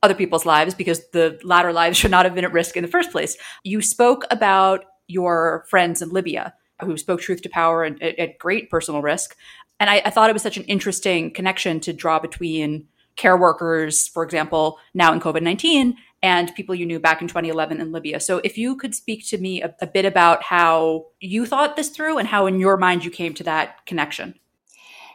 other 0.04 0.14
people's 0.14 0.46
lives 0.46 0.74
because 0.74 1.08
the 1.10 1.40
latter 1.44 1.74
lives 1.74 1.98
should 1.98 2.12
not 2.12 2.26
have 2.26 2.36
been 2.36 2.46
at 2.46 2.54
risk 2.54 2.76
in 2.76 2.84
the 2.84 2.90
first 2.90 3.12
place. 3.12 3.38
You 3.64 3.82
spoke 3.82 4.26
about 4.30 4.86
your 5.08 5.66
friends 5.70 6.02
in 6.02 6.10
Libya 6.10 6.54
who 6.82 6.98
spoke 6.98 7.22
truth 7.22 7.42
to 7.42 7.50
power 7.50 7.86
at, 7.86 8.02
at 8.02 8.38
great 8.38 8.70
personal 8.70 9.02
risk. 9.02 9.36
And 9.80 9.90
I, 9.90 10.02
I 10.06 10.10
thought 10.10 10.30
it 10.30 10.34
was 10.34 10.42
such 10.42 10.58
an 10.58 10.64
interesting 10.64 11.32
connection 11.32 11.80
to 11.82 11.94
draw 11.94 12.20
between 12.20 12.88
care 13.16 13.38
workers, 13.38 14.08
for 14.08 14.24
example, 14.24 14.80
now 14.94 15.12
in 15.12 15.20
COVID 15.20 15.42
19, 15.42 15.96
and 16.24 16.54
people 16.56 16.74
you 16.76 16.86
knew 16.86 17.00
back 17.00 17.22
in 17.22 17.28
2011 17.28 17.82
in 17.82 17.92
Libya. 17.92 18.20
So, 18.20 18.40
if 18.44 18.58
you 18.58 18.76
could 18.76 18.96
speak 18.96 19.28
to 19.30 19.38
me 19.38 19.62
a, 19.62 19.76
a, 19.82 19.88
bit 19.88 20.06
about 20.06 20.44
how 20.44 21.08
you 21.20 21.46
thought 21.46 21.76
this 21.76 21.90
through 21.90 22.18
and 22.18 22.28
how, 22.28 22.46
in 22.46 22.60
your 22.60 22.78
mind, 22.78 23.04
you 23.04 23.12
came 23.12 23.34
to 23.36 23.44
that 23.44 23.86
connection. 23.86 24.36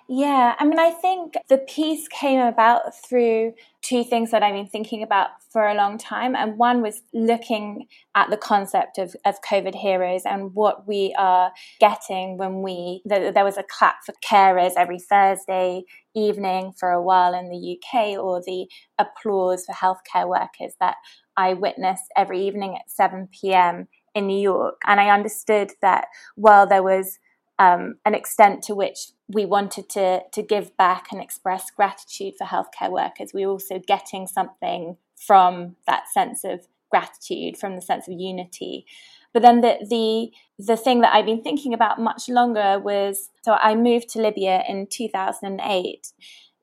Yeah, 0.09 0.57
I 0.59 0.65
mean, 0.65 0.79
I 0.79 0.91
think 0.91 1.35
the 1.49 1.59
piece 1.59 2.09
came 2.09 2.41
about 2.41 2.95
through 3.09 3.55
two 3.83 4.05
things 4.05 4.31
that 4.31 4.43
I've 4.45 4.55
been 4.55 4.69
thinking 4.69 5.03
about 5.03 5.31
for 5.51 5.67
a 5.67 5.75
long 5.75 5.99
time. 5.99 6.37
And 6.37 6.57
one 6.57 6.83
was 6.83 7.03
looking 7.13 7.89
at 8.15 8.31
the 8.31 8.37
concept 8.37 8.97
of, 8.97 9.15
of 9.25 9.43
COVID 9.43 9.75
heroes 9.75 10.23
and 10.25 10.55
what 10.55 10.87
we 10.87 11.15
are 11.19 11.53
getting 11.81 12.39
when 12.39 12.63
we, 12.63 13.03
the, 13.05 13.33
there 13.35 13.45
was 13.45 13.59
a 13.59 13.65
clap 13.69 13.97
for 14.07 14.15
carers 14.25 14.73
every 14.77 15.01
Thursday 15.01 15.83
evening 16.15 16.73
for 16.79 16.91
a 16.91 17.03
while 17.03 17.35
in 17.35 17.49
the 17.49 17.79
UK, 17.79 18.19
or 18.19 18.41
the 18.41 18.67
applause 18.99 19.65
for 19.65 19.75
healthcare 19.75 20.29
workers 20.29 20.75
that 20.79 20.97
I 21.37 21.55
witnessed 21.55 22.05
every 22.17 22.47
evening 22.47 22.77
at 22.77 22.91
7 22.91 23.29
p.m. 23.33 23.89
in 24.15 24.27
New 24.29 24.41
York. 24.41 24.81
And 24.87 25.01
I 25.01 25.09
understood 25.09 25.73
that 25.81 26.07
while 26.37 26.67
there 26.67 26.83
was 26.83 27.19
um, 27.63 27.97
an 28.05 28.15
extent 28.15 28.63
to 28.65 28.75
which 28.75 28.99
we 29.29 29.47
wanted 29.47 29.89
to 29.91 30.23
to 30.33 30.43
give 30.43 30.77
back 30.77 31.07
and 31.13 31.21
express 31.21 31.71
gratitude 31.71 32.35
for 32.37 32.47
healthcare 32.47 32.91
workers. 32.91 33.33
We 33.33 33.47
were 33.47 33.53
also 33.53 33.79
getting 33.79 34.27
something 34.27 34.97
from 35.17 35.77
that 35.87 36.09
sense 36.13 36.45
of 36.45 36.67
gratitude, 36.91 37.57
from 37.57 37.77
the 37.77 37.83
sense 37.83 38.09
of 38.09 38.15
unity. 38.19 38.87
But 39.33 39.43
then 39.43 39.61
the 39.61 39.75
the 39.89 40.33
the 40.59 40.77
thing 40.77 41.01
that 41.03 41.15
I've 41.15 41.27
been 41.27 41.43
thinking 41.43 41.73
about 41.73 42.01
much 42.01 42.29
longer 42.29 42.79
was 42.79 43.31
so 43.43 43.53
I 43.53 43.75
moved 43.75 44.09
to 44.11 44.21
Libya 44.21 44.63
in 44.69 44.87
2008. 44.89 46.13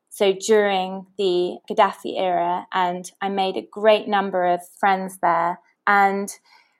So 0.09 0.33
during 0.33 1.05
the 1.17 1.59
Gaddafi 1.69 2.19
era, 2.19 2.67
and 2.73 3.09
I 3.21 3.29
made 3.29 3.55
a 3.55 3.67
great 3.71 4.07
number 4.07 4.45
of 4.45 4.59
friends 4.79 5.19
there. 5.21 5.59
And 5.87 6.29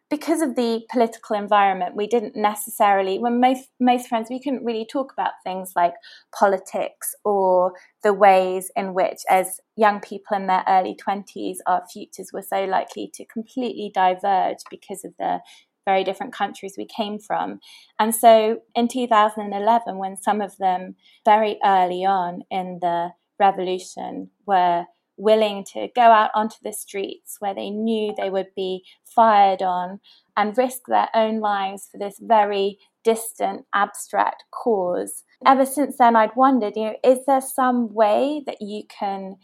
because 0.10 0.42
of 0.42 0.56
the 0.56 0.82
political 0.92 1.36
environment, 1.36 1.96
we 1.96 2.08
didn't 2.08 2.36
necessarily, 2.36 3.20
when 3.20 3.40
most, 3.40 3.70
most 3.80 4.08
friends, 4.08 4.28
we 4.30 4.42
couldn't 4.42 4.66
really 4.66 4.88
talk 4.92 5.14
about 5.14 5.34
things 5.44 5.74
like 5.76 5.94
politics 6.38 7.14
or 7.24 7.74
the 8.02 8.14
ways 8.14 8.72
in 8.76 8.96
which, 8.96 9.20
as 9.30 9.60
young 9.76 10.00
people 10.00 10.36
in 10.36 10.48
their 10.48 10.64
early 10.68 10.96
20s, 10.96 11.58
our 11.68 11.84
futures 11.92 12.32
were 12.34 12.42
so 12.42 12.66
likely 12.66 13.12
to 13.14 13.26
completely 13.26 13.92
diverge 13.94 14.58
because 14.72 15.06
of 15.06 15.14
the 15.20 15.40
very 15.86 16.04
different 16.04 16.34
countries 16.34 16.76
we 16.78 16.88
came 16.88 17.20
from. 17.20 17.60
And 18.00 18.14
so 18.14 18.60
in 18.76 18.88
2011, 18.88 19.98
when 19.98 20.18
some 20.18 20.42
of 20.42 20.58
them 20.58 20.96
very 21.24 21.58
early 21.64 22.04
on 22.06 22.42
in 22.50 22.80
the 22.82 23.10
revolution 23.40 24.32
were 24.46 24.86
willing 25.20 25.66
to 25.74 25.90
go 25.96 26.02
out 26.02 26.32
onto 26.34 26.56
the 26.64 26.74
streets 26.74 27.36
where 27.40 27.54
they 27.54 27.70
knew 27.70 28.14
they 28.16 28.30
would 28.30 28.48
be 28.56 28.84
fired 29.06 29.62
on 29.62 30.00
and 30.36 30.58
risk 30.58 30.80
their 30.88 31.10
own 31.14 31.40
lives 31.40 31.90
for 31.92 31.98
this 32.00 32.18
very 32.22 32.80
distant, 33.04 33.66
abstract 33.76 34.46
cause. 34.52 35.24
Ever 35.46 35.66
since 35.66 35.98
then, 35.98 36.16
I'd 36.16 36.36
wondered, 36.36 36.74
you 36.76 36.86
know, 36.86 36.96
is 37.04 37.20
there 37.28 37.42
some 37.42 37.94
way 37.94 38.42
that 38.46 38.62
you 38.62 38.84
can 38.88 39.36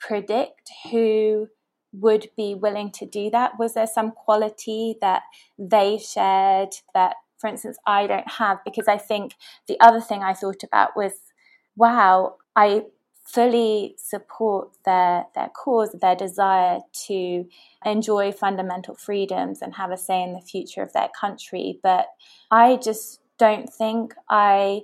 predict 0.00 0.70
who 0.90 1.48
would 1.92 2.28
be 2.36 2.54
willing 2.54 2.92
to 2.92 3.06
do 3.06 3.28
that? 3.30 3.52
Was 3.58 3.74
there 3.74 3.86
some 3.86 4.12
quality 4.12 4.96
that 5.00 5.22
they 5.58 5.98
shared 5.98 6.74
that, 6.94 7.16
for 7.40 7.48
instance, 7.48 7.78
I 7.86 8.06
don't 8.06 8.30
have? 8.30 8.58
Because 8.64 8.86
I 8.86 8.98
think 8.98 9.34
the 9.66 9.78
other 9.80 10.00
thing 10.00 10.22
I 10.22 10.34
thought 10.34 10.62
about 10.62 10.90
was, 10.94 11.12
wow, 11.76 12.36
I 12.54 12.84
fully 13.26 13.94
support 13.98 14.70
their 14.84 15.26
their 15.34 15.48
cause, 15.48 15.94
their 16.00 16.16
desire 16.16 16.80
to 17.06 17.46
enjoy 17.84 18.32
fundamental 18.32 18.94
freedoms 18.94 19.60
and 19.60 19.74
have 19.74 19.90
a 19.90 19.96
say 19.96 20.22
in 20.22 20.32
the 20.32 20.40
future 20.40 20.82
of 20.82 20.92
their 20.92 21.08
country. 21.18 21.78
But 21.82 22.06
I 22.50 22.76
just 22.76 23.20
don't 23.38 23.72
think 23.72 24.14
I 24.30 24.82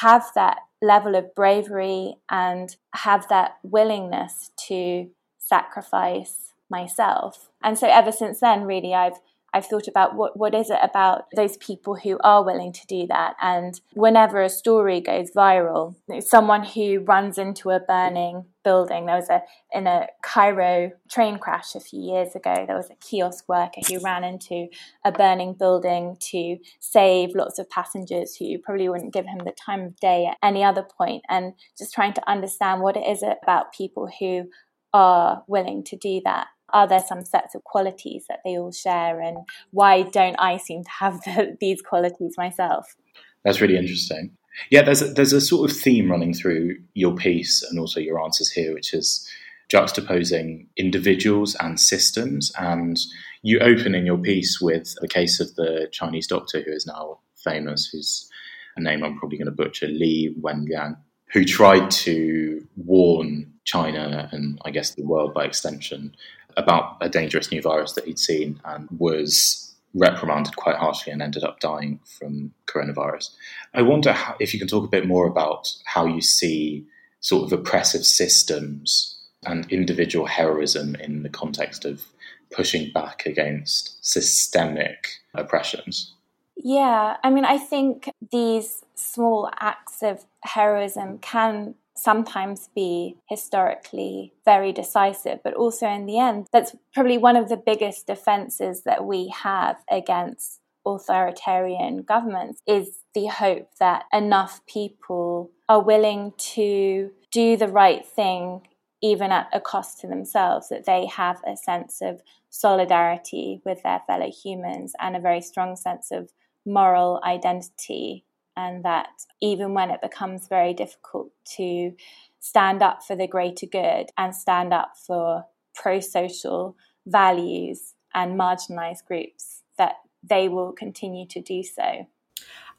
have 0.00 0.26
that 0.34 0.58
level 0.80 1.14
of 1.14 1.34
bravery 1.34 2.16
and 2.30 2.74
have 2.94 3.28
that 3.28 3.58
willingness 3.62 4.50
to 4.68 5.10
sacrifice 5.38 6.52
myself. 6.70 7.50
And 7.62 7.78
so 7.78 7.86
ever 7.88 8.10
since 8.10 8.40
then, 8.40 8.62
really, 8.64 8.94
I've 8.94 9.20
I've 9.54 9.66
thought 9.66 9.88
about 9.88 10.14
what, 10.14 10.36
what 10.36 10.54
is 10.54 10.70
it 10.70 10.78
about 10.82 11.26
those 11.36 11.56
people 11.58 11.94
who 11.94 12.18
are 12.24 12.44
willing 12.44 12.72
to 12.72 12.86
do 12.86 13.06
that. 13.08 13.36
And 13.40 13.78
whenever 13.92 14.40
a 14.40 14.48
story 14.48 15.00
goes 15.00 15.30
viral, 15.30 15.94
someone 16.20 16.64
who 16.64 17.00
runs 17.00 17.36
into 17.36 17.70
a 17.70 17.80
burning 17.80 18.46
building, 18.64 19.06
there 19.06 19.16
was 19.16 19.28
a, 19.28 19.42
in 19.72 19.86
a 19.86 20.06
Cairo 20.22 20.92
train 21.10 21.38
crash 21.38 21.74
a 21.74 21.80
few 21.80 22.00
years 22.00 22.34
ago, 22.34 22.64
there 22.66 22.76
was 22.76 22.90
a 22.90 22.96
kiosk 22.96 23.48
worker 23.48 23.80
who 23.88 24.00
ran 24.00 24.24
into 24.24 24.68
a 25.04 25.12
burning 25.12 25.52
building 25.52 26.16
to 26.20 26.56
save 26.80 27.34
lots 27.34 27.58
of 27.58 27.68
passengers 27.68 28.36
who 28.36 28.58
probably 28.58 28.88
wouldn't 28.88 29.12
give 29.12 29.26
him 29.26 29.38
the 29.44 29.52
time 29.52 29.82
of 29.82 30.00
day 30.00 30.26
at 30.26 30.38
any 30.42 30.64
other 30.64 30.82
point. 30.82 31.22
And 31.28 31.54
just 31.76 31.92
trying 31.92 32.14
to 32.14 32.30
understand 32.30 32.80
what 32.80 32.96
it 32.96 33.06
is 33.06 33.22
about 33.22 33.74
people 33.74 34.08
who 34.18 34.48
are 34.94 35.42
willing 35.46 35.82
to 35.84 35.96
do 35.96 36.20
that 36.24 36.48
are 36.72 36.86
there 36.88 37.04
some 37.06 37.24
sets 37.24 37.54
of 37.54 37.64
qualities 37.64 38.24
that 38.28 38.40
they 38.44 38.58
all 38.58 38.72
share 38.72 39.20
and 39.20 39.38
why 39.70 40.02
don't 40.02 40.36
i 40.38 40.56
seem 40.56 40.82
to 40.82 40.90
have 40.90 41.20
the, 41.24 41.56
these 41.60 41.82
qualities 41.82 42.34
myself? 42.36 42.96
That's 43.44 43.60
really 43.60 43.76
interesting. 43.76 44.36
Yeah 44.70 44.82
there's 44.82 45.02
a, 45.02 45.06
there's 45.06 45.32
a 45.32 45.40
sort 45.40 45.70
of 45.70 45.76
theme 45.76 46.10
running 46.10 46.34
through 46.34 46.76
your 46.94 47.14
piece 47.14 47.62
and 47.62 47.78
also 47.78 48.00
your 48.00 48.22
answers 48.22 48.50
here 48.50 48.74
which 48.74 48.92
is 48.92 49.28
juxtaposing 49.72 50.66
individuals 50.76 51.56
and 51.60 51.80
systems 51.80 52.52
and 52.58 52.98
you 53.42 53.58
open 53.60 53.94
in 53.94 54.04
your 54.04 54.18
piece 54.18 54.60
with 54.60 54.94
the 55.00 55.08
case 55.08 55.40
of 55.40 55.54
the 55.54 55.88
chinese 55.92 56.26
doctor 56.26 56.60
who 56.60 56.70
is 56.70 56.86
now 56.86 57.18
famous 57.42 57.86
whose 57.86 58.28
name 58.76 59.02
i'm 59.02 59.18
probably 59.18 59.38
going 59.38 59.46
to 59.46 59.50
butcher 59.50 59.88
li 59.88 60.34
wenliang 60.42 60.96
who 61.32 61.44
tried 61.44 61.90
to 61.90 62.66
warn 62.76 63.52
China 63.64 64.28
and 64.32 64.60
I 64.64 64.70
guess 64.70 64.94
the 64.94 65.04
world 65.04 65.34
by 65.34 65.44
extension 65.44 66.14
about 66.56 66.96
a 67.00 67.08
dangerous 67.08 67.50
new 67.50 67.62
virus 67.62 67.92
that 67.92 68.04
he'd 68.04 68.18
seen 68.18 68.60
and 68.64 68.88
was 68.98 69.74
reprimanded 69.94 70.56
quite 70.56 70.76
harshly 70.76 71.12
and 71.12 71.20
ended 71.20 71.44
up 71.44 71.60
dying 71.60 72.00
from 72.18 72.52
coronavirus. 72.66 73.30
I 73.74 73.82
wonder 73.82 74.12
how, 74.12 74.36
if 74.40 74.54
you 74.54 74.58
can 74.58 74.68
talk 74.68 74.84
a 74.84 74.90
bit 74.90 75.06
more 75.06 75.26
about 75.26 75.68
how 75.84 76.06
you 76.06 76.20
see 76.22 76.86
sort 77.20 77.44
of 77.44 77.58
oppressive 77.58 78.04
systems 78.04 79.18
and 79.44 79.70
individual 79.70 80.26
heroism 80.26 80.94
in 80.96 81.22
the 81.22 81.28
context 81.28 81.84
of 81.84 82.04
pushing 82.50 82.90
back 82.92 83.26
against 83.26 84.04
systemic 84.04 85.08
oppressions. 85.34 86.14
Yeah, 86.56 87.16
I 87.22 87.30
mean, 87.30 87.44
I 87.44 87.58
think 87.58 88.10
these 88.30 88.82
small 88.94 89.50
acts 89.58 90.02
of 90.02 90.24
heroism 90.42 91.18
can 91.18 91.74
sometimes 92.02 92.68
be 92.74 93.16
historically 93.28 94.32
very 94.44 94.72
decisive, 94.72 95.40
but 95.44 95.54
also 95.54 95.86
in 95.86 96.06
the 96.06 96.18
end, 96.18 96.46
that's 96.52 96.74
probably 96.92 97.18
one 97.18 97.36
of 97.36 97.48
the 97.48 97.56
biggest 97.56 98.06
defenses 98.06 98.82
that 98.84 99.04
we 99.04 99.28
have 99.28 99.76
against 99.90 100.60
authoritarian 100.84 102.02
governments 102.02 102.60
is 102.66 102.98
the 103.14 103.26
hope 103.26 103.68
that 103.78 104.04
enough 104.12 104.60
people 104.66 105.50
are 105.68 105.82
willing 105.82 106.32
to 106.36 107.10
do 107.30 107.56
the 107.56 107.68
right 107.68 108.04
thing 108.04 108.60
even 109.00 109.32
at 109.32 109.48
a 109.52 109.60
cost 109.60 110.00
to 110.00 110.06
themselves 110.06 110.68
that 110.68 110.86
they 110.86 111.06
have 111.06 111.40
a 111.46 111.56
sense 111.56 112.00
of 112.02 112.20
solidarity 112.50 113.60
with 113.64 113.82
their 113.82 114.00
fellow 114.06 114.30
humans 114.30 114.92
and 115.00 115.16
a 115.16 115.20
very 115.20 115.40
strong 115.40 115.76
sense 115.76 116.10
of 116.10 116.30
moral 116.64 117.20
identity 117.24 118.24
and 118.56 118.84
that 118.84 119.08
even 119.40 119.74
when 119.74 119.90
it 119.90 120.00
becomes 120.02 120.48
very 120.48 120.74
difficult 120.74 121.30
to 121.56 121.92
stand 122.40 122.82
up 122.82 123.02
for 123.02 123.16
the 123.16 123.26
greater 123.26 123.66
good 123.66 124.06
and 124.18 124.34
stand 124.34 124.72
up 124.72 124.92
for 125.06 125.44
pro 125.74 126.00
social 126.00 126.76
values 127.06 127.94
and 128.14 128.38
marginalized 128.38 129.04
groups, 129.06 129.62
that 129.78 129.94
they 130.22 130.48
will 130.48 130.72
continue 130.72 131.26
to 131.26 131.40
do 131.40 131.62
so. 131.62 132.06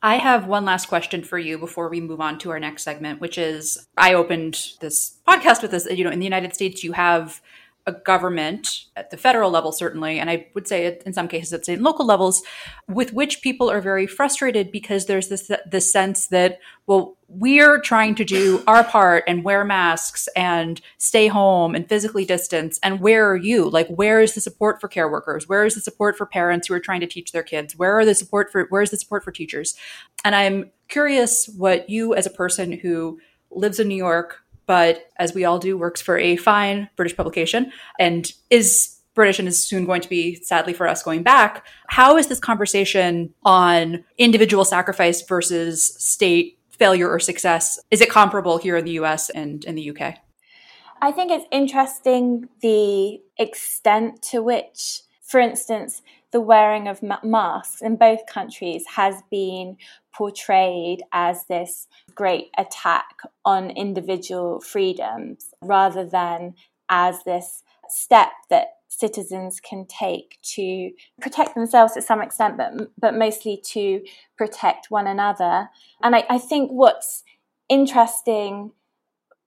I 0.01 0.17
have 0.17 0.47
one 0.47 0.65
last 0.65 0.87
question 0.87 1.23
for 1.23 1.39
you 1.39 1.57
before 1.57 1.87
we 1.87 2.01
move 2.01 2.19
on 2.19 2.37
to 2.39 2.51
our 2.51 2.59
next 2.59 2.83
segment, 2.83 3.21
which 3.21 3.37
is 3.37 3.87
I 3.97 4.13
opened 4.13 4.59
this 4.81 5.19
podcast 5.25 5.61
with 5.61 5.71
this. 5.71 5.87
You 5.89 6.03
know, 6.03 6.11
in 6.11 6.19
the 6.19 6.25
United 6.25 6.53
States, 6.53 6.83
you 6.83 6.91
have 6.91 7.41
a 7.85 7.91
government 7.91 8.85
at 8.95 9.11
the 9.11 9.17
federal 9.17 9.51
level, 9.51 9.73
certainly, 9.73 10.17
and 10.17 10.29
I 10.29 10.47
would 10.53 10.67
say 10.67 10.99
in 11.05 11.11
some 11.11 11.27
cases 11.27 11.51
at 11.51 11.63
state 11.63 11.73
and 11.73 11.83
local 11.83 12.05
levels, 12.05 12.41
with 12.87 13.11
which 13.11 13.41
people 13.41 13.69
are 13.69 13.81
very 13.81 14.07
frustrated 14.07 14.71
because 14.71 15.05
there's 15.05 15.27
this 15.27 15.51
this 15.69 15.91
sense 15.91 16.27
that 16.27 16.59
well, 16.85 17.17
we're 17.27 17.79
trying 17.79 18.15
to 18.15 18.25
do 18.25 18.61
our 18.67 18.83
part 18.83 19.23
and 19.27 19.43
wear 19.43 19.63
masks 19.63 20.27
and 20.35 20.81
stay 20.97 21.27
home 21.27 21.75
and 21.75 21.87
physically 21.89 22.25
distance, 22.25 22.79
and 22.83 23.01
where 23.01 23.29
are 23.29 23.37
you? 23.37 23.69
Like, 23.69 23.87
where 23.87 24.21
is 24.21 24.33
the 24.33 24.41
support 24.41 24.79
for 24.79 24.87
care 24.87 25.09
workers? 25.09 25.47
Where 25.49 25.65
is 25.65 25.75
the 25.75 25.81
support 25.81 26.17
for 26.17 26.25
parents 26.25 26.67
who 26.67 26.73
are 26.73 26.79
trying 26.79 27.01
to 27.01 27.07
teach 27.07 27.31
their 27.31 27.43
kids? 27.43 27.75
Where 27.75 27.97
are 27.97 28.05
the 28.05 28.15
support 28.15 28.51
for 28.51 28.65
where 28.69 28.81
is 28.81 28.91
the 28.91 28.97
support 28.97 29.23
for 29.23 29.31
teachers? 29.31 29.75
And 30.23 30.35
I'm 30.35 30.71
curious 30.87 31.49
what 31.57 31.89
you, 31.89 32.13
as 32.13 32.25
a 32.25 32.29
person 32.29 32.71
who 32.71 33.19
lives 33.51 33.79
in 33.79 33.87
New 33.87 33.95
York, 33.95 34.42
but 34.65 35.09
as 35.17 35.33
we 35.33 35.45
all 35.45 35.59
do, 35.59 35.77
works 35.77 36.01
for 36.01 36.17
a 36.17 36.35
fine 36.35 36.89
British 36.95 37.15
publication 37.15 37.71
and 37.99 38.31
is 38.49 38.99
British 39.13 39.39
and 39.39 39.47
is 39.47 39.65
soon 39.65 39.85
going 39.85 40.01
to 40.01 40.09
be, 40.09 40.35
sadly 40.35 40.73
for 40.73 40.87
us, 40.87 41.03
going 41.03 41.23
back. 41.23 41.65
How 41.87 42.17
is 42.17 42.27
this 42.27 42.39
conversation 42.39 43.33
on 43.43 44.03
individual 44.17 44.65
sacrifice 44.65 45.21
versus 45.21 45.95
state 46.03 46.57
failure 46.69 47.09
or 47.09 47.19
success? 47.19 47.79
Is 47.91 48.01
it 48.01 48.09
comparable 48.09 48.57
here 48.57 48.75
in 48.77 48.85
the 48.85 48.91
US 48.91 49.29
and 49.29 49.63
in 49.65 49.75
the 49.75 49.91
UK? 49.91 50.17
I 51.01 51.11
think 51.11 51.31
it's 51.31 51.45
interesting 51.51 52.49
the 52.61 53.21
extent 53.37 54.21
to 54.31 54.41
which, 54.41 55.01
for 55.21 55.39
instance, 55.39 56.01
the 56.33 56.41
wearing 56.41 56.87
of 56.87 57.01
masks 57.23 57.81
in 57.81 57.95
both 57.95 58.25
countries 58.25 58.83
has 58.95 59.21
been 59.31 59.77
portrayed 60.13 61.03
as 61.13 61.45
this 61.45 61.87
great 62.13 62.49
attack 62.57 63.15
on 63.45 63.69
individual 63.69 64.59
freedoms 64.59 65.53
rather 65.61 66.05
than 66.05 66.55
as 66.89 67.23
this 67.23 67.63
step 67.87 68.29
that 68.49 68.67
citizens 68.89 69.59
can 69.59 69.85
take 69.85 70.39
to 70.41 70.91
protect 71.21 71.55
themselves 71.55 71.93
to 71.93 72.01
some 72.01 72.21
extent, 72.21 72.57
but, 72.57 72.73
but 72.99 73.15
mostly 73.15 73.61
to 73.63 74.01
protect 74.37 74.89
one 74.89 75.07
another. 75.07 75.69
And 76.01 76.15
I, 76.15 76.25
I 76.29 76.37
think 76.39 76.71
what's 76.71 77.23
interesting 77.69 78.71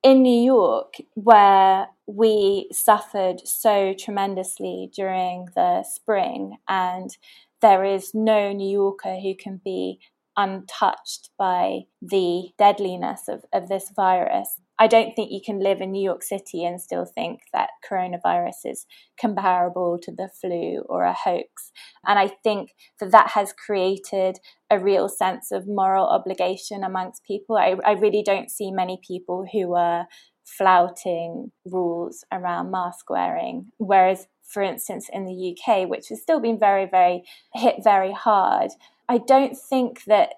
in 0.02 0.22
New 0.22 0.42
York, 0.42 0.94
where 1.14 1.88
we 2.06 2.68
suffered 2.72 3.46
so 3.46 3.94
tremendously 3.98 4.90
during 4.94 5.48
the 5.54 5.82
spring, 5.82 6.58
and 6.68 7.16
there 7.60 7.84
is 7.84 8.14
no 8.14 8.52
New 8.52 8.70
Yorker 8.70 9.16
who 9.20 9.34
can 9.34 9.60
be 9.64 9.98
untouched 10.36 11.30
by 11.38 11.86
the 12.02 12.50
deadliness 12.58 13.28
of, 13.28 13.44
of 13.52 13.68
this 13.68 13.90
virus. 13.94 14.60
I 14.78 14.86
don't 14.86 15.14
think 15.14 15.30
you 15.30 15.40
can 15.44 15.60
live 15.60 15.80
in 15.80 15.92
New 15.92 16.02
York 16.02 16.22
City 16.22 16.64
and 16.64 16.80
still 16.80 17.06
think 17.06 17.40
that 17.52 17.70
coronavirus 17.88 18.66
is 18.66 18.86
comparable 19.18 19.98
to 20.02 20.12
the 20.12 20.28
flu 20.28 20.84
or 20.88 21.04
a 21.04 21.14
hoax. 21.14 21.72
And 22.04 22.18
I 22.18 22.28
think 22.28 22.74
that 23.00 23.10
that 23.12 23.30
has 23.30 23.52
created 23.52 24.38
a 24.70 24.78
real 24.78 25.08
sense 25.08 25.50
of 25.50 25.66
moral 25.66 26.06
obligation 26.06 26.84
amongst 26.84 27.24
people. 27.24 27.56
I, 27.56 27.76
I 27.84 27.92
really 27.92 28.22
don't 28.22 28.50
see 28.50 28.70
many 28.70 29.00
people 29.06 29.46
who 29.50 29.74
are 29.74 30.06
flouting 30.44 31.52
rules 31.64 32.24
around 32.30 32.70
mask 32.70 33.10
wearing. 33.10 33.72
Whereas, 33.78 34.26
for 34.44 34.62
instance, 34.62 35.08
in 35.12 35.24
the 35.24 35.56
UK, 35.56 35.88
which 35.88 36.08
has 36.08 36.22
still 36.22 36.40
been 36.40 36.58
very, 36.58 36.86
very 36.86 37.24
hit 37.54 37.76
very 37.82 38.12
hard, 38.12 38.70
I 39.08 39.18
don't 39.18 39.56
think 39.56 40.04
that 40.04 40.34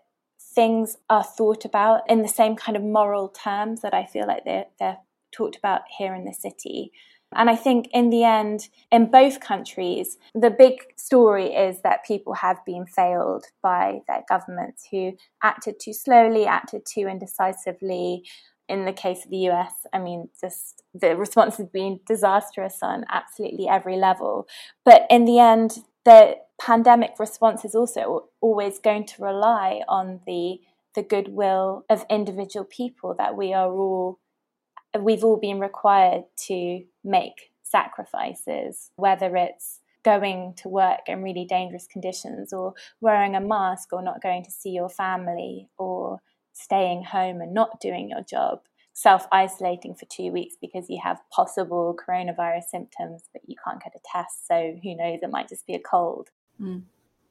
things 0.58 0.96
are 1.08 1.22
thought 1.22 1.64
about 1.64 2.00
in 2.08 2.22
the 2.22 2.26
same 2.26 2.56
kind 2.56 2.76
of 2.76 2.82
moral 2.82 3.28
terms 3.28 3.80
that 3.82 3.94
I 3.94 4.04
feel 4.04 4.26
like 4.26 4.44
they're, 4.44 4.66
they're 4.80 4.98
talked 5.30 5.54
about 5.54 5.82
here 5.98 6.12
in 6.16 6.24
the 6.24 6.32
city. 6.32 6.90
And 7.32 7.48
I 7.48 7.54
think 7.54 7.86
in 7.92 8.10
the 8.10 8.24
end, 8.24 8.68
in 8.90 9.08
both 9.08 9.38
countries, 9.38 10.18
the 10.34 10.50
big 10.50 10.78
story 10.96 11.54
is 11.54 11.82
that 11.82 12.04
people 12.04 12.34
have 12.34 12.56
been 12.66 12.86
failed 12.86 13.44
by 13.62 14.00
their 14.08 14.24
governments 14.28 14.88
who 14.90 15.12
acted 15.44 15.76
too 15.78 15.92
slowly, 15.92 16.44
acted 16.44 16.82
too 16.92 17.06
indecisively. 17.06 18.24
In 18.68 18.84
the 18.84 18.92
case 18.92 19.24
of 19.24 19.30
the 19.30 19.48
US, 19.50 19.72
I 19.92 20.00
mean, 20.00 20.28
just 20.40 20.82
the 20.92 21.14
response 21.16 21.58
has 21.58 21.68
been 21.68 22.00
disastrous 22.04 22.78
on 22.82 23.04
absolutely 23.12 23.68
every 23.68 23.96
level. 23.96 24.48
But 24.84 25.02
in 25.08 25.24
the 25.24 25.38
end, 25.38 25.78
the 26.04 26.36
pandemic 26.60 27.12
response 27.18 27.64
is 27.64 27.74
also 27.74 28.28
always 28.40 28.78
going 28.78 29.06
to 29.06 29.22
rely 29.22 29.82
on 29.88 30.20
the 30.26 30.60
the 30.94 31.02
goodwill 31.02 31.84
of 31.88 32.04
individual 32.10 32.64
people 32.64 33.14
that 33.18 33.36
we 33.36 33.52
are 33.52 33.70
all 33.70 34.18
we've 34.98 35.22
all 35.22 35.36
been 35.36 35.60
required 35.60 36.24
to 36.46 36.82
make 37.04 37.52
sacrifices, 37.62 38.90
whether 38.96 39.36
it's 39.36 39.80
going 40.02 40.54
to 40.56 40.68
work 40.68 41.00
in 41.06 41.22
really 41.22 41.44
dangerous 41.44 41.86
conditions 41.86 42.52
or 42.52 42.72
wearing 43.00 43.34
a 43.34 43.40
mask 43.40 43.92
or 43.92 44.02
not 44.02 44.22
going 44.22 44.42
to 44.44 44.50
see 44.50 44.70
your 44.70 44.88
family 44.88 45.68
or 45.76 46.20
staying 46.52 47.04
home 47.04 47.40
and 47.40 47.52
not 47.52 47.80
doing 47.80 48.08
your 48.08 48.22
job, 48.22 48.60
self 48.98 49.28
isolating 49.30 49.94
for 49.94 50.06
two 50.06 50.32
weeks 50.32 50.56
because 50.60 50.90
you 50.90 50.98
have 51.00 51.20
possible 51.30 51.96
coronavirus 51.96 52.64
symptoms 52.68 53.22
but 53.32 53.40
you 53.46 53.54
can't 53.64 53.80
get 53.80 53.94
a 53.94 54.00
test. 54.12 54.48
So 54.48 54.76
who 54.82 54.96
knows, 54.96 55.20
it 55.22 55.30
might 55.30 55.48
just 55.48 55.66
be 55.68 55.74
a 55.76 55.80
cold. 55.80 56.30
Mm. 56.60 56.82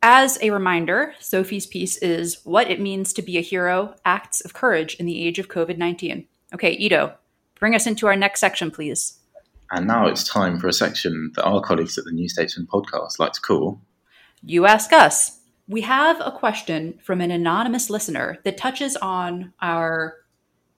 As 0.01 0.38
a 0.41 0.51
reminder, 0.51 1.13
Sophie's 1.19 1.65
piece 1.65 1.97
is 1.97 2.39
What 2.45 2.71
It 2.71 2.80
Means 2.80 3.12
to 3.13 3.21
Be 3.21 3.38
a 3.38 3.41
Hero 3.41 3.95
Acts 4.06 4.39
of 4.39 4.53
Courage 4.53 4.95
in 4.95 5.06
the 5.06 5.21
Age 5.27 5.39
of 5.39 5.49
COVID 5.49 5.77
19. 5.77 6.25
Okay, 6.53 6.71
Ido, 6.71 7.15
bring 7.60 7.75
us 7.75 7.86
into 7.86 8.08
our 8.08 8.15
next 8.15 8.39
section, 8.39 8.71
please. 8.71 9.19
And 9.69 9.88
now 9.88 10.08
it's 10.08 10.23
time 10.23 10.60
for 10.60 10.69
a 10.69 10.73
section 10.73 11.34
that 11.36 11.43
our 11.43 11.60
colleagues 11.60 11.97
at 11.97 12.06
the 12.06 12.12
New 12.12 12.30
Statesman 12.30 12.67
podcast 12.67 13.19
like 13.19 13.34
to 13.34 13.41
call 13.41 13.82
You 14.41 14.65
Ask 14.65 14.93
Us. 14.93 15.39
We 15.67 15.82
have 15.82 16.21
a 16.21 16.32
question 16.32 16.97
from 17.03 17.19
an 17.19 17.32
anonymous 17.32 17.89
listener 17.89 18.38
that 18.45 18.56
touches 18.56 18.95
on 18.95 19.51
our 19.62 20.15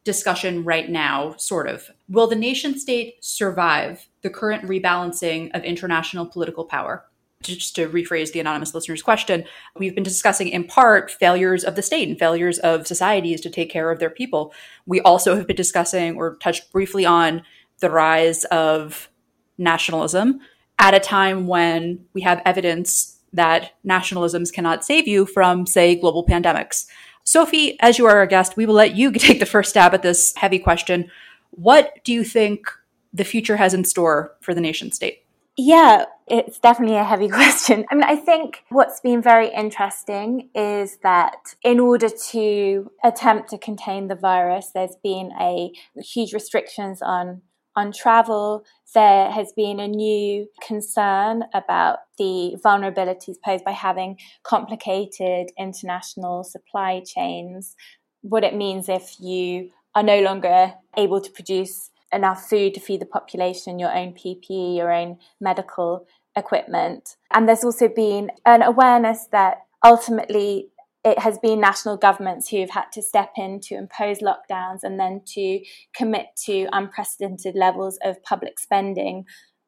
discussion 0.03 0.63
right 0.63 0.89
now, 0.89 1.35
sort 1.37 1.67
of. 1.67 1.89
Will 2.07 2.27
the 2.27 2.35
nation 2.35 2.79
state 2.79 3.23
survive 3.23 4.07
the 4.21 4.29
current 4.29 4.63
rebalancing 4.63 5.51
of 5.53 5.63
international 5.63 6.25
political 6.25 6.65
power? 6.65 7.05
just 7.41 7.75
to 7.75 7.87
rephrase 7.87 8.33
the 8.33 8.39
anonymous 8.39 8.75
listener's 8.75 9.01
question, 9.01 9.45
we've 9.77 9.95
been 9.95 10.03
discussing 10.03 10.49
in 10.49 10.65
part 10.65 11.09
failures 11.09 11.63
of 11.63 11.75
the 11.75 11.81
state 11.81 12.07
and 12.07 12.19
failures 12.19 12.59
of 12.59 12.85
societies 12.85 13.39
to 13.41 13.49
take 13.49 13.69
care 13.69 13.91
of 13.91 13.99
their 13.99 14.09
people. 14.09 14.53
We 14.85 14.99
also 15.01 15.35
have 15.35 15.47
been 15.47 15.55
discussing 15.55 16.17
or 16.17 16.35
touched 16.37 16.71
briefly 16.71 17.05
on 17.05 17.43
the 17.79 17.89
rise 17.89 18.43
of 18.45 19.09
nationalism 19.57 20.39
at 20.79 20.93
a 20.93 20.99
time 20.99 21.47
when 21.47 22.05
we 22.13 22.21
have 22.21 22.41
evidence 22.45 23.17
that 23.31 23.71
nationalisms 23.87 24.51
cannot 24.51 24.83
save 24.83 25.07
you 25.07 25.25
from, 25.25 25.65
say, 25.65 25.95
global 25.95 26.25
pandemics. 26.25 26.87
Sophie, 27.29 27.79
as 27.79 27.99
you 27.99 28.07
are 28.07 28.17
our 28.17 28.25
guest, 28.25 28.57
we 28.57 28.65
will 28.65 28.73
let 28.73 28.95
you 28.95 29.11
take 29.27 29.39
the 29.39 29.45
first 29.45 29.69
stab 29.69 29.93
at 29.93 30.01
this 30.01 30.33
heavy 30.35 30.57
question. 30.57 31.11
What 31.51 32.03
do 32.03 32.11
you 32.11 32.23
think 32.23 32.67
the 33.13 33.23
future 33.23 33.57
has 33.57 33.75
in 33.75 33.83
store 33.83 34.35
for 34.41 34.55
the 34.55 34.61
nation 34.61 34.91
state? 34.91 35.23
Yeah, 35.55 36.05
it's 36.25 36.57
definitely 36.57 36.95
a 36.95 37.03
heavy 37.03 37.29
question. 37.39 37.85
I 37.91 37.93
mean, 37.93 38.03
I 38.03 38.15
think 38.15 38.63
what's 38.69 38.99
been 38.99 39.21
very 39.21 39.53
interesting 39.53 40.49
is 40.55 40.97
that 41.03 41.53
in 41.63 41.79
order 41.79 42.09
to 42.31 42.89
attempt 43.03 43.49
to 43.49 43.59
contain 43.59 44.07
the 44.07 44.15
virus, 44.15 44.71
there's 44.73 44.95
been 45.03 45.31
a 45.39 45.71
huge 46.01 46.33
restrictions 46.33 46.99
on 46.99 47.43
on 47.75 47.91
travel. 47.91 48.63
There 48.93 49.31
has 49.31 49.53
been 49.55 49.79
a 49.79 49.87
new 49.87 50.47
concern 50.65 51.43
about 51.53 51.99
the 52.17 52.57
vulnerabilities 52.63 53.35
posed 53.43 53.63
by 53.63 53.71
having 53.71 54.17
complicated 54.43 55.51
international 55.57 56.43
supply 56.43 57.01
chains. 57.05 57.75
What 58.21 58.43
it 58.43 58.55
means 58.55 58.89
if 58.89 59.15
you 59.19 59.71
are 59.95 60.03
no 60.03 60.21
longer 60.21 60.73
able 60.97 61.21
to 61.21 61.31
produce 61.31 61.91
enough 62.11 62.49
food 62.49 62.73
to 62.73 62.79
feed 62.79 63.01
the 63.01 63.05
population, 63.05 63.79
your 63.79 63.95
own 63.95 64.13
PPE, 64.13 64.77
your 64.77 64.91
own 64.91 65.17
medical 65.39 66.07
equipment. 66.35 67.15
And 67.31 67.47
there's 67.47 67.63
also 67.63 67.87
been 67.87 68.31
an 68.45 68.61
awareness 68.61 69.27
that 69.31 69.59
ultimately 69.83 70.69
it 71.03 71.19
has 71.19 71.39
been 71.39 71.61
national 71.61 71.97
governments 71.97 72.49
who've 72.49 72.69
had 72.69 72.91
to 72.93 73.01
step 73.01 73.31
in 73.37 73.59
to 73.61 73.75
impose 73.75 74.19
lockdowns 74.19 74.79
and 74.83 74.99
then 74.99 75.21
to 75.25 75.63
commit 75.95 76.27
to 76.45 76.67
unprecedented 76.73 77.55
levels 77.55 77.97
of 78.03 78.21
public 78.23 78.59
spending 78.59 79.25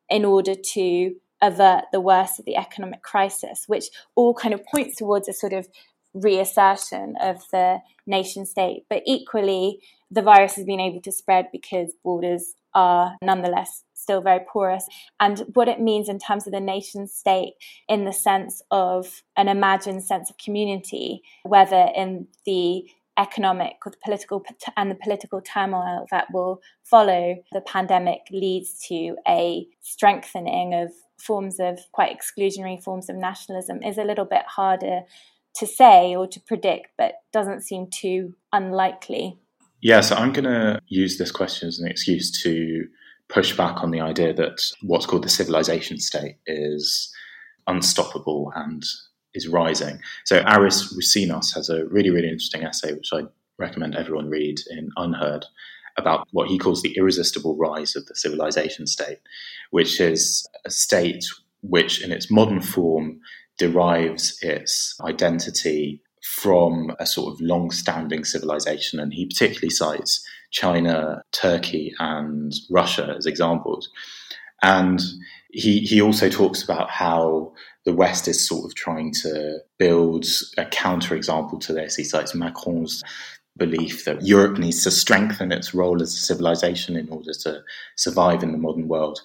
in 0.09 0.25
order 0.25 0.55
to 0.55 1.15
avert 1.41 1.85
the 1.91 2.01
worst 2.01 2.37
of 2.39 2.45
the 2.45 2.57
economic 2.57 3.01
crisis, 3.01 3.63
which 3.67 3.85
all 4.15 4.33
kind 4.33 4.53
of 4.53 4.65
points 4.65 4.97
towards 4.97 5.27
a 5.27 5.33
sort 5.33 5.53
of 5.53 5.67
reassertion 6.13 7.15
of 7.21 7.37
the 7.51 7.79
nation 8.05 8.45
state. 8.45 8.83
But 8.89 9.03
equally, 9.05 9.79
the 10.11 10.21
virus 10.21 10.55
has 10.55 10.65
been 10.65 10.81
able 10.81 11.01
to 11.01 11.11
spread 11.11 11.47
because 11.51 11.93
borders 12.03 12.53
are 12.73 13.15
nonetheless 13.21 13.83
still 13.93 14.21
very 14.21 14.41
porous. 14.51 14.85
And 15.19 15.43
what 15.53 15.67
it 15.67 15.79
means 15.79 16.09
in 16.09 16.19
terms 16.19 16.47
of 16.47 16.53
the 16.53 16.59
nation 16.59 17.07
state, 17.07 17.53
in 17.87 18.05
the 18.05 18.13
sense 18.13 18.61
of 18.71 19.23
an 19.37 19.47
imagined 19.47 20.03
sense 20.03 20.29
of 20.29 20.37
community, 20.37 21.21
whether 21.43 21.89
in 21.95 22.27
the 22.45 22.83
economic 23.17 23.75
or 23.85 23.91
the 23.91 23.97
political 24.03 24.43
and 24.77 24.89
the 24.89 24.95
political 24.95 25.41
turmoil 25.41 26.05
that 26.11 26.27
will 26.33 26.61
follow 26.83 27.35
the 27.51 27.61
pandemic 27.61 28.21
leads 28.31 28.79
to 28.87 29.15
a 29.27 29.67
strengthening 29.81 30.73
of 30.73 30.91
forms 31.19 31.59
of 31.59 31.79
quite 31.91 32.17
exclusionary 32.17 32.81
forms 32.81 33.09
of 33.09 33.15
nationalism 33.15 33.83
is 33.83 33.97
a 33.97 34.03
little 34.03 34.25
bit 34.25 34.43
harder 34.47 35.01
to 35.53 35.67
say 35.67 36.15
or 36.15 36.25
to 36.27 36.39
predict, 36.39 36.87
but 36.97 37.15
doesn't 37.33 37.61
seem 37.61 37.87
too 37.91 38.33
unlikely. 38.53 39.37
Yeah, 39.81 40.01
so 40.01 40.15
I'm 40.15 40.31
going 40.31 40.45
to 40.45 40.79
use 40.87 41.17
this 41.17 41.31
question 41.31 41.67
as 41.67 41.79
an 41.79 41.87
excuse 41.87 42.31
to 42.43 42.87
push 43.29 43.55
back 43.57 43.83
on 43.83 43.91
the 43.91 44.01
idea 44.01 44.33
that 44.33 44.61
what's 44.81 45.05
called 45.05 45.23
the 45.23 45.29
civilization 45.29 45.99
state 45.99 46.35
is 46.45 47.11
unstoppable 47.65 48.51
and 48.55 48.83
is 49.33 49.47
rising. 49.47 49.99
So 50.25 50.43
Aris 50.45 50.93
Roussinos 50.93 51.55
has 51.55 51.69
a 51.69 51.85
really, 51.85 52.09
really 52.11 52.27
interesting 52.27 52.63
essay, 52.63 52.93
which 52.93 53.09
I 53.11 53.21
recommend 53.57 53.95
everyone 53.95 54.29
read 54.29 54.59
in 54.69 54.89
UnHerd, 54.97 55.43
about 55.97 56.27
what 56.31 56.47
he 56.47 56.57
calls 56.57 56.81
the 56.81 56.95
irresistible 56.97 57.57
rise 57.57 57.95
of 57.95 58.05
the 58.05 58.15
civilization 58.15 58.85
state, 58.87 59.19
which 59.71 59.99
is 59.99 60.47
a 60.65 60.69
state 60.69 61.25
which, 61.61 62.03
in 62.03 62.11
its 62.11 62.31
modern 62.31 62.61
form, 62.61 63.19
derives 63.57 64.37
its 64.41 64.95
identity 65.01 66.01
from 66.21 66.95
a 66.99 67.05
sort 67.05 67.33
of 67.33 67.41
long 67.41 67.71
standing 67.71 68.23
civilization. 68.23 68.99
And 68.99 69.13
he 69.13 69.25
particularly 69.25 69.69
cites 69.69 70.25
China, 70.51 71.23
Turkey, 71.31 71.93
and 71.99 72.53
Russia 72.69 73.15
as 73.17 73.25
examples. 73.25 73.89
And 74.61 75.01
he, 75.51 75.79
he 75.79 76.01
also 76.01 76.29
talks 76.29 76.63
about 76.63 76.89
how 76.89 77.53
the 77.85 77.93
West 77.93 78.27
is 78.27 78.47
sort 78.47 78.65
of 78.65 78.75
trying 78.75 79.11
to 79.23 79.59
build 79.79 80.25
a 80.57 80.65
counterexample 80.65 81.59
to 81.61 81.73
this. 81.73 81.95
He 81.95 82.03
cites 82.03 82.35
Macron's 82.35 83.03
belief 83.57 84.05
that 84.05 84.25
Europe 84.25 84.57
needs 84.57 84.83
to 84.83 84.91
strengthen 84.91 85.51
its 85.51 85.73
role 85.73 86.01
as 86.01 86.13
a 86.13 86.17
civilization 86.17 86.95
in 86.95 87.09
order 87.09 87.33
to 87.33 87.61
survive 87.95 88.43
in 88.43 88.51
the 88.51 88.57
modern 88.57 88.87
world. 88.87 89.19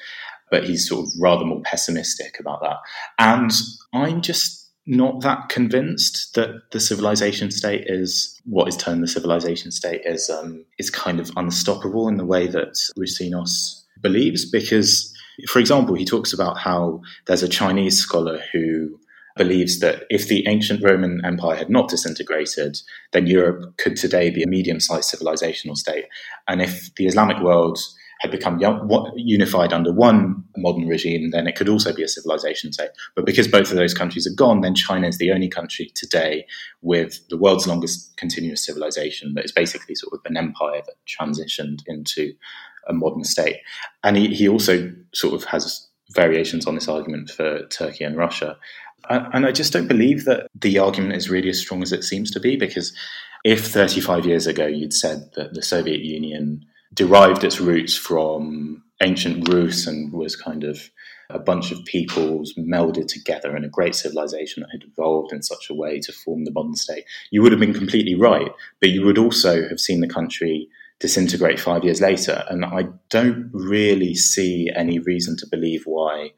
But 0.51 0.65
he's 0.65 0.89
sort 0.89 1.07
of 1.07 1.13
rather 1.21 1.45
more 1.45 1.63
pessimistic 1.63 2.39
about 2.41 2.63
that. 2.63 2.77
And 3.19 3.51
I'm 3.93 4.23
just 4.23 4.66
not 4.87 5.20
that 5.22 5.49
convinced 5.49 6.35
that 6.35 6.70
the 6.70 6.79
civilization 6.79 7.51
state 7.51 7.85
is 7.87 8.40
what 8.44 8.68
is 8.68 8.77
termed 8.77 9.03
the 9.03 9.09
civilization 9.09 9.72
state 9.72 10.03
is 10.05 10.31
um, 10.31 10.64
is 10.79 10.90
kind 10.90 11.18
of 11.18 11.31
unstoppable 11.37 12.09
in 12.09 12.16
the 12.16 12.25
way 12.25 12.46
that 12.46 12.79
Roussinos 12.96 13.83
believes. 14.01 14.49
Because, 14.49 15.12
for 15.49 15.59
example, 15.59 15.96
he 15.96 16.05
talks 16.05 16.33
about 16.33 16.57
how 16.57 17.01
there's 17.27 17.42
a 17.42 17.49
Chinese 17.49 17.99
scholar 17.99 18.40
who 18.53 18.99
believes 19.37 19.81
that 19.81 20.05
if 20.09 20.29
the 20.29 20.46
ancient 20.49 20.83
Roman 20.83 21.20
Empire 21.25 21.57
had 21.57 21.68
not 21.68 21.90
disintegrated, 21.90 22.79
then 23.12 23.27
Europe 23.27 23.77
could 23.77 23.96
today 23.96 24.31
be 24.31 24.42
a 24.42 24.49
medium-sized 24.49 25.12
civilizational 25.12 25.77
state, 25.77 26.07
and 26.49 26.62
if 26.62 26.94
the 26.94 27.07
Islamic 27.07 27.42
world 27.42 27.79
had 28.27 28.31
become 28.31 28.61
unified 29.17 29.73
under 29.73 29.93
one 29.93 30.45
modern 30.57 30.87
regime, 30.87 31.31
then 31.31 31.47
it 31.47 31.57
could 31.57 31.69
also 31.69 31.93
be 31.93 32.03
a 32.03 32.09
civilization 32.09 32.73
state. 32.73 32.91
But 33.15 33.27
because 33.27 33.49
both 33.49 33.71
of 33.71 33.77
those 33.77 33.95
countries 33.95 34.27
are 34.27 34.35
gone, 34.35 34.61
then 34.61 34.75
China 34.75 35.09
is 35.09 35.19
the 35.19 35.33
only 35.33 35.49
country 35.49 35.91
today 35.95 36.47
with 36.83 37.27
the 37.29 37.37
world's 37.37 37.67
longest 37.67 38.17
continuous 38.17 38.65
civilization 38.65 39.35
that 39.35 39.45
is 39.45 39.53
basically 39.53 39.95
sort 39.95 40.15
of 40.15 40.21
an 40.25 40.37
empire 40.37 40.83
that 40.87 40.97
transitioned 41.07 41.83
into 41.87 42.33
a 42.89 42.93
modern 42.93 43.25
state. 43.25 43.57
And 44.05 44.17
he, 44.17 44.35
he 44.35 44.49
also 44.49 44.93
sort 45.12 45.35
of 45.35 45.45
has 45.45 45.87
variations 46.12 46.67
on 46.67 46.75
this 46.75 46.89
argument 46.89 47.31
for 47.31 47.67
Turkey 47.67 48.05
and 48.05 48.17
Russia. 48.17 48.57
And 49.09 49.47
I 49.47 49.53
just 49.53 49.73
don't 49.73 49.89
believe 49.89 50.25
that 50.25 50.49
the 50.55 50.79
argument 50.79 51.15
is 51.15 51.31
really 51.31 51.49
as 51.49 51.61
strong 51.61 51.83
as 51.83 51.93
it 51.93 52.05
seems 52.05 52.31
to 52.33 52.41
be, 52.41 52.57
because 52.57 52.93
if 53.45 53.65
35 53.67 54.27
years 54.27 54.47
ago 54.47 54.67
you'd 54.67 54.93
said 54.93 55.31
that 55.37 55.55
the 55.55 55.62
Soviet 55.62 56.01
Union 56.01 56.65
derived 56.97 57.45
its 57.45 57.61
roots 57.61 57.97
from 57.97 58.83
ancient 59.03 59.49
Rus 59.49 59.87
and 59.87 60.13
was 60.13 60.35
kind 60.35 60.65
of 60.65 60.91
a 61.31 61.39
bunch 61.39 61.71
of 61.71 61.85
peoples 61.85 62.55
melded 62.59 63.09
together 63.09 63.57
in 63.57 63.65
a 63.65 63.69
great 63.69 63.95
civilization 63.95 64.63
that 64.63 64.71
had 64.73 64.89
evolved 64.91 65.33
in 65.33 65.43
such 65.43 65.69
a 65.69 65.75
way 65.75 66.01
to 66.01 66.13
form 66.13 66.45
the 66.45 66.53
modern 66.53 66.75
state, 66.77 67.05
you 67.31 67.43
would 67.43 67.53
have 67.53 67.61
been 67.61 67.75
completely 67.75 68.15
right. 68.15 68.51
But 68.81 68.91
you 68.91 69.05
would 69.05 69.19
also 69.19 69.69
have 69.69 69.81
seen 69.81 70.01
the 70.01 70.09
country 70.09 70.69
disintegrate 70.99 71.61
five 71.61 71.85
years 71.85 72.01
later. 72.01 72.45
And 72.49 72.65
I 72.65 72.85
don't 73.11 73.51
really 73.53 74.15
see 74.15 74.71
any 74.75 74.99
reason 74.99 75.37
to 75.39 75.47
believe 75.51 75.83
why, 75.85 76.31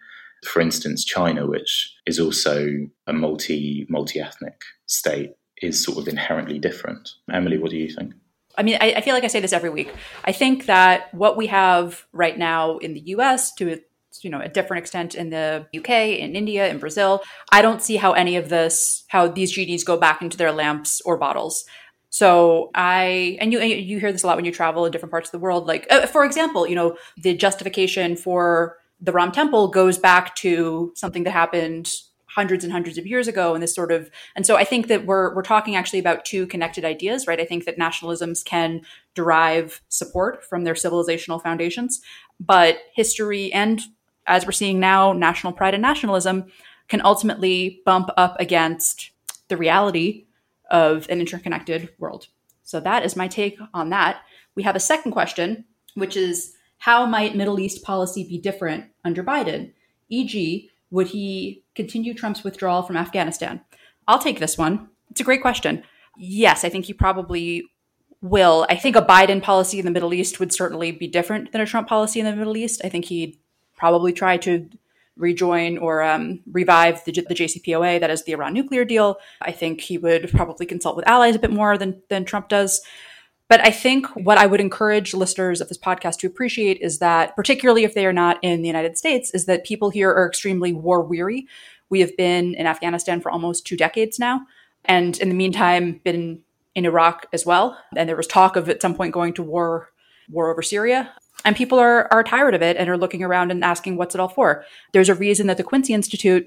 for 0.45 0.61
instance, 0.61 1.05
China, 1.05 1.47
which 1.47 1.95
is 2.07 2.19
also 2.19 2.89
a 3.07 3.13
multi 3.13 3.87
multi 3.89 4.21
ethnic 4.21 4.63
state, 4.87 5.35
is 5.63 5.83
sort 5.83 5.99
of 5.99 6.09
inherently 6.09 6.59
different. 6.59 7.11
Emily, 7.33 7.59
what 7.59 7.71
do 7.71 7.77
you 7.77 7.95
think? 7.95 8.15
I 8.59 8.63
mean, 8.65 8.77
I, 8.81 8.95
I, 8.97 9.01
feel 9.01 9.15
like 9.15 9.25
I 9.25 9.29
say 9.29 9.41
this 9.41 9.53
every 9.53 9.71
week. 9.71 9.95
I 10.25 10.33
think 10.33 10.67
that 10.67 11.15
what 11.15 11.37
we 11.37 11.47
have 11.47 12.05
right 12.13 12.37
now 12.37 12.79
in 12.79 12.93
the 12.93 13.01
US 13.15 13.55
to 13.55 13.81
you 14.23 14.31
know 14.31 14.41
a 14.41 14.49
different 14.49 14.83
extent 14.83 15.15
in 15.15 15.31
the 15.31 15.67
UK, 15.77 15.91
in 16.19 16.35
India, 16.35 16.69
in 16.69 16.79
Brazil. 16.79 17.23
I 17.53 17.63
don't 17.63 17.81
see 17.81 17.97
how 17.97 18.13
any 18.13 18.37
of 18.37 18.49
this, 18.49 19.05
how 19.09 19.29
these 19.29 19.53
genies 19.53 19.85
go 19.85 19.97
back 19.97 20.23
into 20.23 20.37
their 20.37 20.53
lamps 20.53 21.01
or 21.03 21.17
bottles. 21.17 21.65
So 22.11 22.71
I 22.75 23.39
and 23.41 23.53
you 23.53 23.61
you 23.61 24.01
hear 24.01 24.13
this 24.13 24.25
a 24.25 24.27
lot 24.27 24.37
when 24.37 24.45
you 24.45 24.53
travel 24.53 24.87
in 24.87 24.93
different 24.93 25.13
parts 25.13 25.29
of 25.29 25.33
the 25.33 25.39
world. 25.39 25.67
Like 25.67 25.87
uh, 25.91 26.07
for 26.07 26.25
example, 26.25 26.67
you 26.67 26.75
know 26.75 26.97
the 27.17 27.35
justification 27.37 28.17
for 28.17 28.77
the 29.01 29.13
Ram 29.13 29.31
Temple 29.31 29.69
goes 29.69 29.99
back 29.99 30.35
to 30.37 30.93
something 30.97 31.23
that 31.25 31.31
happened 31.31 31.93
hundreds 32.39 32.63
and 32.63 32.73
hundreds 32.73 32.99
of 32.99 33.07
years 33.07 33.27
ago 33.27 33.55
and 33.55 33.63
this 33.63 33.75
sort 33.75 33.91
of 33.91 34.11
and 34.37 34.47
so 34.47 34.57
i 34.57 34.65
think 34.65 34.87
that 34.87 35.05
we're 35.07 35.35
we're 35.35 35.43
talking 35.43 35.75
actually 35.75 35.99
about 35.99 36.25
two 36.25 36.47
connected 36.47 36.85
ideas 36.85 37.27
right 37.27 37.41
i 37.41 37.45
think 37.45 37.65
that 37.65 37.79
nationalisms 37.79 38.45
can 38.45 38.81
derive 39.15 39.83
support 39.89 40.45
from 40.45 40.63
their 40.65 40.75
civilizational 40.75 41.43
foundations 41.43 42.01
but 42.39 42.77
history 42.95 43.53
and 43.53 43.83
as 44.29 44.47
we're 44.47 44.53
seeing 44.53 44.79
now, 44.79 45.13
national 45.13 45.53
pride 45.53 45.75
and 45.75 45.83
nationalism 45.83 46.45
can 46.89 47.05
ultimately 47.05 47.81
bump 47.85 48.11
up 48.17 48.37
against 48.39 49.11
the 49.49 49.57
reality 49.57 50.27
of 50.71 51.09
an 51.09 51.19
interconnected 51.19 51.89
world. 51.99 52.29
So 52.63 52.79
that 52.81 53.05
is 53.05 53.17
my 53.17 53.27
take 53.27 53.59
on 53.73 53.89
that. 53.91 54.21
We 54.55 54.63
have 54.63 54.77
a 54.77 54.81
second 54.81 55.13
question, 55.13 55.65
which 55.95 56.17
is 56.17 56.55
how 56.79 57.07
might 57.07 57.35
Middle 57.35 57.59
East 57.59 57.83
policy 57.83 58.25
be 58.25 58.39
different 58.39 58.85
under 59.05 59.25
Biden? 59.25 59.73
E.g., 60.11 60.71
would 60.91 61.09
he 61.09 61.65
continue 61.75 62.15
Trump's 62.15 62.45
withdrawal 62.45 62.83
from 62.83 62.97
Afghanistan? 62.97 63.61
I'll 64.07 64.19
take 64.19 64.39
this 64.39 64.57
one. 64.57 64.89
It's 65.11 65.21
a 65.21 65.25
great 65.25 65.43
question. 65.43 65.83
Yes, 66.17 66.65
I 66.65 66.69
think 66.69 66.87
he 66.87 66.93
probably 66.93 67.65
will. 68.21 68.67
I 68.69 68.77
think 68.77 68.97
a 68.97 69.03
Biden 69.03 69.43
policy 69.43 69.79
in 69.79 69.85
the 69.85 69.91
Middle 69.91 70.15
East 70.15 70.41
would 70.41 70.53
certainly 70.53 70.91
be 70.91 71.07
different 71.07 71.53
than 71.53 71.61
a 71.61 71.67
Trump 71.67 71.89
policy 71.89 72.21
in 72.21 72.27
the 72.27 72.35
Middle 72.35 72.57
East. 72.57 72.81
I 72.85 72.89
think 72.89 73.05
he'd 73.07 73.39
probably 73.77 74.13
try 74.13 74.37
to 74.39 74.69
rejoin 75.17 75.79
or 75.79 76.03
um, 76.03 76.41
revive 76.51 77.05
the, 77.05 77.13
the, 77.13 77.35
JCPOA, 77.35 78.01
that 78.01 78.11
is 78.11 78.25
the 78.25 78.33
Iran 78.33 78.55
nuclear 78.55 78.85
deal. 78.85 79.19
I 79.43 79.53
think 79.53 79.81
he 79.81 79.99
would 79.99 80.31
probably 80.31 80.65
consult 80.65 80.97
with 80.97 81.09
allies 81.09 81.35
a 81.35 81.41
bit 81.41 81.53
more 81.53 81.77
than, 81.77 82.01
than 82.09 82.25
Trump 82.25 82.49
does. 82.49 82.81
But 83.49 83.67
I 83.67 83.71
think 83.71 84.07
what 84.09 84.37
I 84.37 84.47
would 84.47 84.61
encourage 84.61 85.15
listeners 85.15 85.61
of 85.61 85.69
this 85.69 85.79
podcast 85.79 86.19
to 86.19 86.27
appreciate 86.27 86.81
is 86.81 86.99
that, 86.99 87.35
particularly 87.35 87.85
if 87.85 87.95
they 87.95 88.05
are 88.05 88.13
not 88.13 88.39
in 88.43 88.61
the 88.61 88.69
United 88.69 88.99
States, 88.99 89.33
is 89.33 89.47
that 89.47 89.65
people 89.65 89.91
here 89.91 90.11
are 90.11 90.29
extremely 90.29 90.73
war 90.73 91.03
weary. 91.03 91.47
We 91.89 92.01
have 92.01 92.15
been 92.17 92.55
in 92.55 92.67
Afghanistan 92.67 93.21
for 93.21 93.31
almost 93.31 93.67
two 93.67 93.77
decades 93.77 94.19
now, 94.19 94.43
and 94.85 95.19
in 95.19 95.31
the 95.31 95.35
meantime, 95.35 96.01
been 96.05 96.43
in 96.75 96.85
Iraq 96.85 97.27
as 97.33 97.47
well. 97.47 97.79
And 97.97 98.09
there 98.09 98.17
was 98.17 98.27
talk 98.27 98.57
of 98.57 98.69
at 98.69 98.83
some 98.83 98.95
point 98.95 99.15
going 99.15 99.33
to 99.35 99.43
war 99.43 99.91
war 100.31 100.51
over 100.51 100.61
Syria 100.61 101.11
and 101.45 101.57
people 101.57 101.79
are 101.79 102.09
are 102.13 102.23
tired 102.23 102.55
of 102.55 102.63
it 102.63 102.77
and 102.77 102.89
are 102.89 102.99
looking 102.99 103.23
around 103.23 103.51
and 103.51 103.65
asking 103.65 103.97
what's 103.97 104.15
it 104.15 104.21
all 104.21 104.29
for 104.29 104.65
there's 104.93 105.09
a 105.09 105.15
reason 105.15 105.47
that 105.47 105.57
the 105.57 105.63
quincy 105.63 105.95
institute 105.95 106.47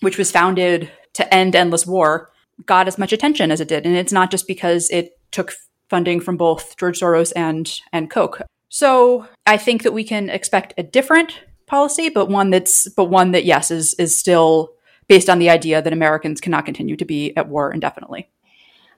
which 0.00 0.18
was 0.18 0.30
founded 0.30 0.90
to 1.12 1.34
end 1.34 1.54
endless 1.54 1.86
war 1.86 2.30
got 2.66 2.88
as 2.88 2.98
much 2.98 3.12
attention 3.12 3.50
as 3.50 3.60
it 3.60 3.68
did 3.68 3.86
and 3.86 3.96
it's 3.96 4.12
not 4.12 4.30
just 4.30 4.46
because 4.46 4.88
it 4.90 5.18
took 5.30 5.52
funding 5.90 6.20
from 6.20 6.36
both 6.36 6.76
george 6.76 7.00
soros 7.00 7.32
and 7.36 7.80
and 7.92 8.10
koch 8.10 8.40
so 8.68 9.26
i 9.46 9.56
think 9.56 9.82
that 9.82 9.92
we 9.92 10.04
can 10.04 10.30
expect 10.30 10.72
a 10.78 10.82
different 10.82 11.40
policy 11.66 12.08
but 12.08 12.28
one 12.28 12.50
that's 12.50 12.88
but 12.90 13.06
one 13.06 13.32
that 13.32 13.44
yes 13.44 13.70
is 13.70 13.94
is 13.94 14.16
still 14.16 14.72
based 15.08 15.28
on 15.28 15.38
the 15.38 15.50
idea 15.50 15.82
that 15.82 15.92
americans 15.92 16.40
cannot 16.40 16.64
continue 16.64 16.96
to 16.96 17.04
be 17.04 17.36
at 17.36 17.48
war 17.48 17.72
indefinitely. 17.72 18.30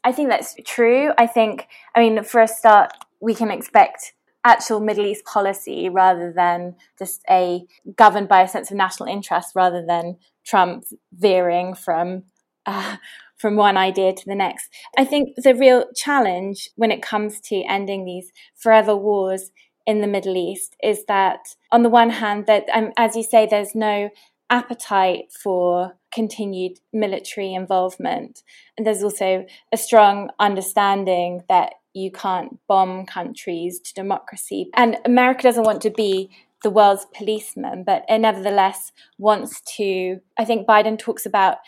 I 0.04 0.10
think 0.10 0.30
that's 0.30 0.56
true. 0.64 1.12
I 1.16 1.26
think 1.26 1.68
i 1.94 2.00
mean 2.00 2.22
for 2.24 2.40
a 2.40 2.48
start 2.48 2.92
we 3.20 3.34
can 3.34 3.50
expect 3.50 4.14
actual 4.44 4.80
Middle 4.80 5.06
East 5.06 5.24
policy 5.24 5.88
rather 5.88 6.32
than 6.32 6.74
just 6.98 7.22
a 7.30 7.64
governed 7.96 8.28
by 8.28 8.42
a 8.42 8.48
sense 8.48 8.70
of 8.70 8.76
national 8.76 9.08
interest 9.08 9.52
rather 9.54 9.84
than 9.86 10.16
Trump 10.44 10.84
veering 11.12 11.74
from 11.74 12.24
uh, 12.66 12.96
from 13.42 13.56
one 13.56 13.76
idea 13.76 14.12
to 14.14 14.24
the 14.24 14.36
next. 14.36 14.70
I 14.96 15.04
think 15.04 15.34
the 15.36 15.54
real 15.54 15.86
challenge 15.96 16.70
when 16.76 16.92
it 16.92 17.02
comes 17.02 17.40
to 17.48 17.64
ending 17.68 18.04
these 18.04 18.30
forever 18.54 18.96
wars 18.96 19.50
in 19.84 20.00
the 20.00 20.06
Middle 20.06 20.36
East 20.36 20.76
is 20.80 21.04
that 21.08 21.40
on 21.72 21.82
the 21.82 21.90
one 21.90 22.10
hand 22.10 22.46
that 22.46 22.66
um, 22.72 22.92
as 22.96 23.16
you 23.16 23.24
say 23.24 23.48
there's 23.50 23.74
no 23.74 24.10
appetite 24.48 25.32
for 25.42 25.98
continued 26.14 26.78
military 26.92 27.52
involvement 27.52 28.42
and 28.76 28.86
there's 28.86 29.02
also 29.02 29.44
a 29.72 29.76
strong 29.76 30.30
understanding 30.38 31.42
that 31.48 31.72
you 31.94 32.12
can't 32.12 32.58
bomb 32.68 33.06
countries 33.06 33.80
to 33.80 33.92
democracy. 33.94 34.70
And 34.74 34.98
America 35.04 35.42
doesn't 35.42 35.64
want 35.64 35.82
to 35.82 35.90
be 35.90 36.30
the 36.62 36.70
world's 36.70 37.06
policeman, 37.14 37.82
but 37.84 38.04
nevertheless 38.08 38.92
wants 39.18 39.60
to. 39.76 40.20
I 40.38 40.44
think 40.44 40.66
Biden 40.66 40.98
talks 40.98 41.26
about 41.26 41.58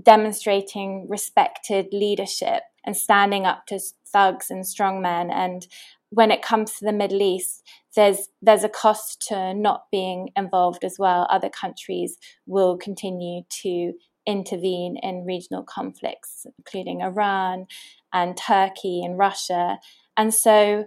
demonstrating 0.00 1.06
respected 1.08 1.88
leadership 1.92 2.62
and 2.84 2.96
standing 2.96 3.46
up 3.46 3.66
to 3.66 3.80
thugs 4.06 4.50
and 4.50 4.64
strongmen. 4.64 5.32
And 5.32 5.66
when 6.10 6.30
it 6.30 6.42
comes 6.42 6.72
to 6.72 6.84
the 6.84 6.92
Middle 6.92 7.22
East, 7.22 7.62
there's 7.96 8.28
there's 8.42 8.64
a 8.64 8.68
cost 8.68 9.24
to 9.28 9.54
not 9.54 9.84
being 9.90 10.30
involved 10.36 10.84
as 10.84 10.96
well. 10.98 11.26
Other 11.30 11.48
countries 11.48 12.16
will 12.46 12.76
continue 12.76 13.42
to 13.62 13.92
intervene 14.26 14.96
in 15.02 15.24
regional 15.24 15.62
conflicts, 15.62 16.46
including 16.58 17.02
Iran 17.02 17.66
and 18.12 18.36
Turkey 18.36 19.02
and 19.04 19.18
Russia. 19.18 19.78
And 20.16 20.32
so, 20.32 20.86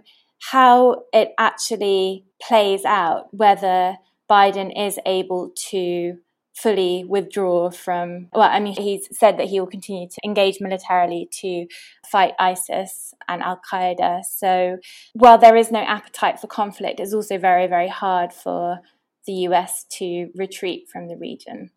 how 0.50 1.02
it 1.12 1.32
actually 1.38 2.24
plays 2.40 2.84
out, 2.84 3.28
whether 3.32 3.96
Biden 4.30 4.72
is 4.76 4.98
able 5.06 5.52
to 5.70 6.18
fully 6.62 7.04
withdraw 7.04 7.70
from, 7.70 8.28
well, 8.32 8.48
I 8.50 8.60
mean, 8.60 8.74
he's 8.74 9.08
said 9.16 9.38
that 9.38 9.48
he 9.48 9.60
will 9.60 9.66
continue 9.66 10.08
to 10.08 10.20
engage 10.24 10.60
militarily 10.60 11.28
to 11.40 11.66
fight 12.06 12.32
ISIS 12.38 13.14
and 13.28 13.42
Al 13.42 13.60
Qaeda. 13.70 14.22
So, 14.24 14.78
while 15.14 15.38
there 15.38 15.56
is 15.56 15.70
no 15.70 15.80
appetite 15.80 16.40
for 16.40 16.46
conflict, 16.46 17.00
it's 17.00 17.14
also 17.14 17.38
very, 17.38 17.66
very 17.66 17.88
hard 17.88 18.32
for 18.32 18.80
the 19.26 19.32
US 19.48 19.84
to 19.98 20.30
retreat 20.34 20.88
from 20.92 21.08
the 21.08 21.16
region. 21.16 21.70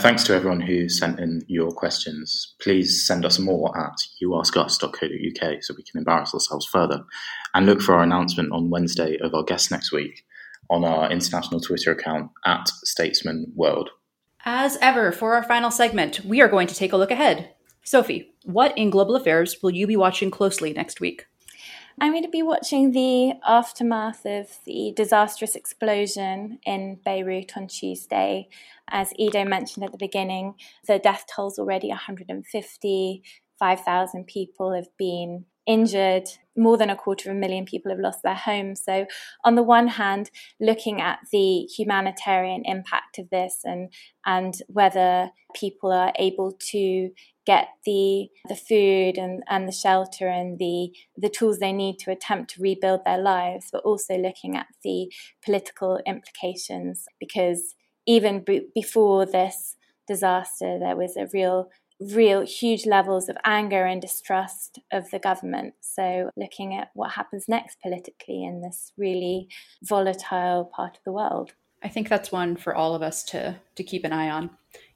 Thanks 0.00 0.22
to 0.24 0.34
everyone 0.34 0.60
who 0.60 0.88
sent 0.88 1.18
in 1.18 1.42
your 1.48 1.72
questions. 1.72 2.54
Please 2.60 3.04
send 3.06 3.24
us 3.24 3.38
more 3.38 3.76
at 3.76 3.96
youaskus.co.uk 4.22 5.62
so 5.62 5.74
we 5.76 5.82
can 5.82 5.98
embarrass 5.98 6.34
ourselves 6.34 6.66
further. 6.66 7.04
And 7.54 7.66
look 7.66 7.80
for 7.80 7.94
our 7.94 8.04
announcement 8.04 8.52
on 8.52 8.70
Wednesday 8.70 9.16
of 9.20 9.34
our 9.34 9.42
guest 9.42 9.70
next 9.70 9.90
week 9.90 10.24
on 10.70 10.84
our 10.84 11.10
international 11.10 11.60
Twitter 11.60 11.92
account 11.92 12.30
at 12.44 12.68
Statesman 12.84 13.52
World. 13.54 13.90
As 14.44 14.78
ever, 14.80 15.12
for 15.12 15.34
our 15.34 15.42
final 15.42 15.70
segment, 15.70 16.24
we 16.24 16.40
are 16.40 16.48
going 16.48 16.68
to 16.68 16.74
take 16.74 16.92
a 16.92 16.96
look 16.96 17.10
ahead. 17.10 17.54
Sophie, 17.82 18.34
what 18.44 18.76
in 18.76 18.90
global 18.90 19.16
affairs 19.16 19.56
will 19.62 19.70
you 19.70 19.86
be 19.86 19.96
watching 19.96 20.30
closely 20.30 20.72
next 20.72 21.00
week? 21.00 21.26
I'm 22.00 22.12
going 22.12 22.22
to 22.22 22.28
be 22.28 22.42
watching 22.42 22.92
the 22.92 23.32
aftermath 23.44 24.24
of 24.24 24.46
the 24.64 24.92
disastrous 24.94 25.56
explosion 25.56 26.60
in 26.64 27.00
Beirut 27.04 27.56
on 27.56 27.66
Tuesday. 27.66 28.48
As 28.88 29.12
Ido 29.18 29.44
mentioned 29.44 29.84
at 29.84 29.90
the 29.90 29.98
beginning, 29.98 30.54
the 30.86 31.00
death 31.00 31.24
toll's 31.34 31.58
already 31.58 31.88
150. 31.88 33.22
5,000 33.58 34.26
people 34.26 34.72
have 34.72 34.86
been 34.96 35.46
injured. 35.68 36.24
More 36.56 36.76
than 36.76 36.90
a 36.90 36.96
quarter 36.96 37.30
of 37.30 37.36
a 37.36 37.38
million 37.38 37.64
people 37.64 37.92
have 37.92 38.00
lost 38.00 38.24
their 38.24 38.34
homes. 38.34 38.82
So, 38.84 39.06
on 39.44 39.54
the 39.54 39.62
one 39.62 39.86
hand, 39.86 40.30
looking 40.58 41.00
at 41.00 41.20
the 41.30 41.68
humanitarian 41.76 42.62
impact 42.64 43.18
of 43.18 43.30
this 43.30 43.60
and 43.62 43.92
and 44.26 44.54
whether 44.66 45.30
people 45.54 45.92
are 45.92 46.12
able 46.18 46.56
to 46.72 47.10
get 47.46 47.68
the 47.84 48.28
the 48.48 48.56
food 48.56 49.18
and, 49.18 49.44
and 49.48 49.68
the 49.68 49.72
shelter 49.72 50.26
and 50.26 50.58
the 50.58 50.90
the 51.16 51.28
tools 51.28 51.58
they 51.58 51.72
need 51.72 51.98
to 52.00 52.10
attempt 52.10 52.50
to 52.54 52.62
rebuild 52.62 53.04
their 53.04 53.22
lives, 53.22 53.68
but 53.70 53.84
also 53.84 54.16
looking 54.16 54.56
at 54.56 54.66
the 54.82 55.12
political 55.44 56.00
implications 56.06 57.04
because 57.20 57.74
even 58.06 58.42
b- 58.42 58.66
before 58.74 59.26
this 59.26 59.76
disaster, 60.08 60.78
there 60.80 60.96
was 60.96 61.16
a 61.16 61.28
real 61.32 61.68
real 62.00 62.42
huge 62.42 62.86
levels 62.86 63.28
of 63.28 63.36
anger 63.44 63.84
and 63.84 64.00
distrust 64.00 64.78
of 64.92 65.10
the 65.10 65.18
government. 65.18 65.74
So, 65.80 66.30
looking 66.36 66.74
at 66.74 66.90
what 66.94 67.12
happens 67.12 67.46
next 67.48 67.78
politically 67.82 68.44
in 68.44 68.62
this 68.62 68.92
really 68.96 69.48
volatile 69.82 70.70
part 70.74 70.96
of 70.96 71.04
the 71.04 71.12
world. 71.12 71.52
I 71.82 71.88
think 71.88 72.08
that's 72.08 72.32
one 72.32 72.56
for 72.56 72.74
all 72.74 72.94
of 72.94 73.02
us 73.02 73.22
to, 73.24 73.60
to 73.76 73.84
keep 73.84 74.04
an 74.04 74.12
eye 74.12 74.30
on. 74.30 74.50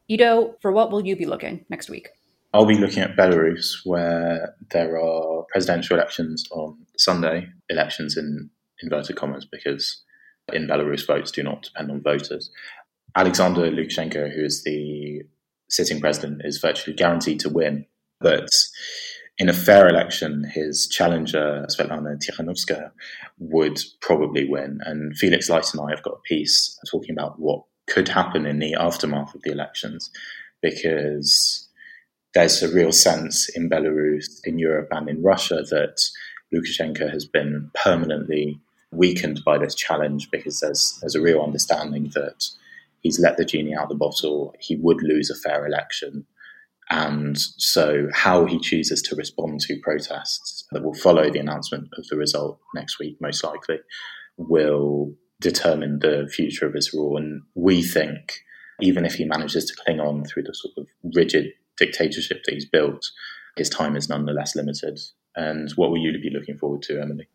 Ido, 0.09 0.57
for 0.61 0.73
what 0.73 0.91
will 0.91 1.07
you 1.07 1.17
be 1.17 1.27
looking 1.27 1.65
next 1.69 1.89
week? 1.89 2.09
I'll 2.55 2.67
be 2.67 2.79
looking 2.79 3.03
at 3.03 3.17
Belarus, 3.17 3.77
where 3.85 4.55
there 4.71 5.01
are 5.01 5.45
presidential 5.51 5.97
elections 5.97 6.45
on 6.51 6.77
Sunday, 6.99 7.49
elections 7.71 8.17
in 8.17 8.51
inverted 8.83 9.17
commas, 9.17 9.47
because 9.47 10.03
in 10.53 10.67
Belarus, 10.67 11.07
votes 11.07 11.31
do 11.31 11.43
not 11.43 11.63
depend 11.63 11.91
on 11.91 12.03
voters. 12.03 12.51
Alexander 13.17 13.71
Lukashenko, 13.71 14.35
who 14.35 14.45
is 14.45 14.65
the 14.65 15.23
sitting 15.73 16.01
president, 16.01 16.43
is 16.45 16.59
virtually 16.59 16.95
guaranteed 16.95 17.41
to 17.41 17.49
win. 17.49 17.87
But 18.21 18.49
in 19.39 19.49
a 19.49 19.53
fair 19.55 19.89
election, 19.89 20.45
his 20.45 20.87
challenger, 20.87 21.67
Svetlana 21.69 22.21
Tikhanovskaya, 22.23 22.93
would 23.39 23.81
probably 24.01 24.49
win. 24.49 24.81
And 24.85 25.17
Felix 25.17 25.49
Light 25.49 25.67
and 25.73 25.83
I 25.83 25.91
have 25.91 26.03
got 26.03 26.15
a 26.15 26.29
piece 26.29 26.79
talking 26.91 27.13
about 27.13 27.41
what 27.41 27.65
could 27.89 28.09
happen 28.09 28.47
in 28.47 28.59
the 28.59 28.75
aftermath 28.75 29.35
of 29.35 29.43
the 29.43 29.51
elections, 29.51 30.11
because 30.61 31.69
there's 32.35 32.63
a 32.63 32.73
real 32.73 32.93
sense 32.93 33.49
in 33.49 33.69
Belarus, 33.69 34.41
in 34.45 34.59
Europe, 34.59 34.89
and 34.93 35.09
in 35.09 35.23
Russia 35.23 35.63
that 35.71 36.01
Lukashenko 36.55 37.11
has 37.11 37.25
been 37.25 37.71
permanently 37.75 38.61
weakened 38.93 39.41
by 39.45 39.57
this 39.57 39.75
challenge 39.75 40.31
because 40.31 40.61
there's 40.61 40.99
there's 41.01 41.15
a 41.15 41.21
real 41.21 41.41
understanding 41.41 42.13
that 42.15 42.45
he's 43.03 43.21
let 43.21 43.37
the 43.37 43.45
genie 43.45 43.75
out 43.75 43.85
of 43.85 43.89
the 43.91 43.95
bottle. 43.95 44.55
He 44.59 44.77
would 44.77 45.03
lose 45.03 45.31
a 45.31 45.35
fair 45.35 45.67
election. 45.67 46.27
And 46.91 47.39
so, 47.39 48.09
how 48.13 48.45
he 48.47 48.59
chooses 48.59 49.03
to 49.03 49.17
respond 49.17 49.61
to 49.61 49.81
protests 49.83 50.67
that 50.73 50.83
will 50.83 50.95
follow 50.95 51.31
the 51.31 51.39
announcement 51.39 51.89
of 51.97 52.07
the 52.09 52.17
result 52.17 52.59
next 52.75 52.99
week, 52.99 53.17
most 53.21 53.45
likely, 53.45 53.79
will 54.37 55.15
determine 55.41 56.01
the 56.01 56.29
future 56.33 56.67
of 56.67 56.75
his 56.75 56.93
rule. 56.93 57.17
And 57.17 57.43
we 57.55 57.83
think, 57.83 58.41
even 58.81 59.05
if 59.05 59.15
he 59.15 59.25
manages 59.25 59.65
to 59.67 59.77
cling 59.85 60.01
on 60.01 60.25
through 60.25 60.45
the 60.45 60.55
sort 60.55 60.75
of 60.77 60.87
rigid 61.15 61.53
dictatorship 61.79 62.43
that 62.45 62.53
he's 62.53 62.69
built, 62.69 63.05
his 63.57 63.69
time 63.69 63.97
is 63.97 64.09
nonetheless 64.09 64.55
limited. 64.57 64.99
And 65.35 65.71
what 65.73 65.91
will 65.91 65.99
you 65.99 66.13
be 66.21 66.31
looking 66.31 66.59
forward 66.59 66.83
to, 66.83 67.01
Emily? 67.01 67.29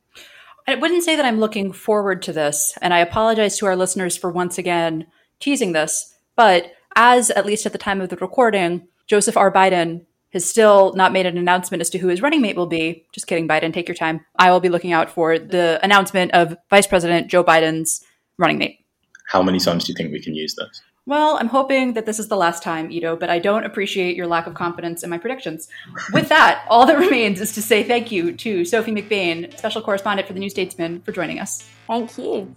I 0.68 0.76
wouldn't 0.76 1.04
say 1.04 1.16
that 1.16 1.26
I'm 1.26 1.40
looking 1.40 1.72
forward 1.72 2.22
to 2.24 2.34
this, 2.34 2.78
and 2.82 2.94
I 2.94 3.00
apologize 3.00 3.58
to 3.58 3.66
our 3.66 3.76
listeners 3.76 4.18
for 4.18 4.30
once 4.30 4.58
again 4.58 5.08
teasing 5.40 5.72
this, 5.72 6.16
but 6.36 6.72
as 6.96 7.30
at 7.32 7.46
least 7.46 7.66
at 7.66 7.72
the 7.72 7.78
time 7.78 8.02
of 8.02 8.10
the 8.10 8.18
recording, 8.18 8.88
Joseph 9.08 9.38
R. 9.38 9.52
Biden 9.52 10.06
has 10.34 10.48
still 10.48 10.94
not 10.94 11.14
made 11.14 11.26
an 11.26 11.38
announcement 11.38 11.82
as 11.82 11.90
to 11.92 11.98
who 11.98 12.08
his 12.08 12.22
running 12.22 12.42
mate 12.42 12.58
will 12.58 12.68
be. 12.68 13.06
Just 13.14 13.28
kidding, 13.28 13.48
Biden, 13.48 13.74
take 13.74 13.88
your 13.88 13.96
time. 13.96 14.26
I 14.38 14.52
will 14.52 14.60
be 14.60 14.70
looking 14.70 14.92
out 14.92 15.10
for 15.10 15.40
the 15.40 15.80
announcement 15.82 16.32
of 16.34 16.58
Vice 16.70 16.88
President 16.88 17.30
Joe 17.30 17.44
Biden's 17.44 18.04
running 18.38 18.58
mate. 18.58 18.80
How 19.28 19.42
many 19.42 19.60
times 19.60 19.86
do 19.86 19.92
you 19.92 19.96
think 19.96 20.12
we 20.12 20.22
can 20.22 20.36
use 20.36 20.56
this? 20.56 20.82
Well, 21.08 21.38
I'm 21.40 21.48
hoping 21.48 21.94
that 21.94 22.06
this 22.06 22.20
is 22.20 22.28
the 22.28 22.36
last 22.36 22.62
time, 22.62 22.92
Ito, 22.92 23.16
but 23.16 23.30
I 23.30 23.40
don't 23.40 23.64
appreciate 23.64 24.18
your 24.18 24.28
lack 24.28 24.46
of 24.46 24.56
confidence 24.56 25.04
in 25.04 25.10
my 25.10 25.18
predictions. 25.18 25.70
With 26.12 26.28
that, 26.28 26.66
all 26.70 26.86
that 26.86 27.00
remains 27.00 27.40
is 27.40 27.54
to 27.54 27.62
say 27.62 27.82
thank 27.82 28.12
you 28.12 28.34
to 28.34 28.66
Sophie 28.66 28.92
McBain, 28.92 29.58
special 29.58 29.82
correspondent 29.82 30.28
for 30.28 30.34
the 30.34 30.42
New 30.42 30.50
Statesman, 30.50 31.00
for 31.04 31.14
joining 31.14 31.40
us. 31.40 31.64
Thank 31.88 32.18
you. 32.18 32.54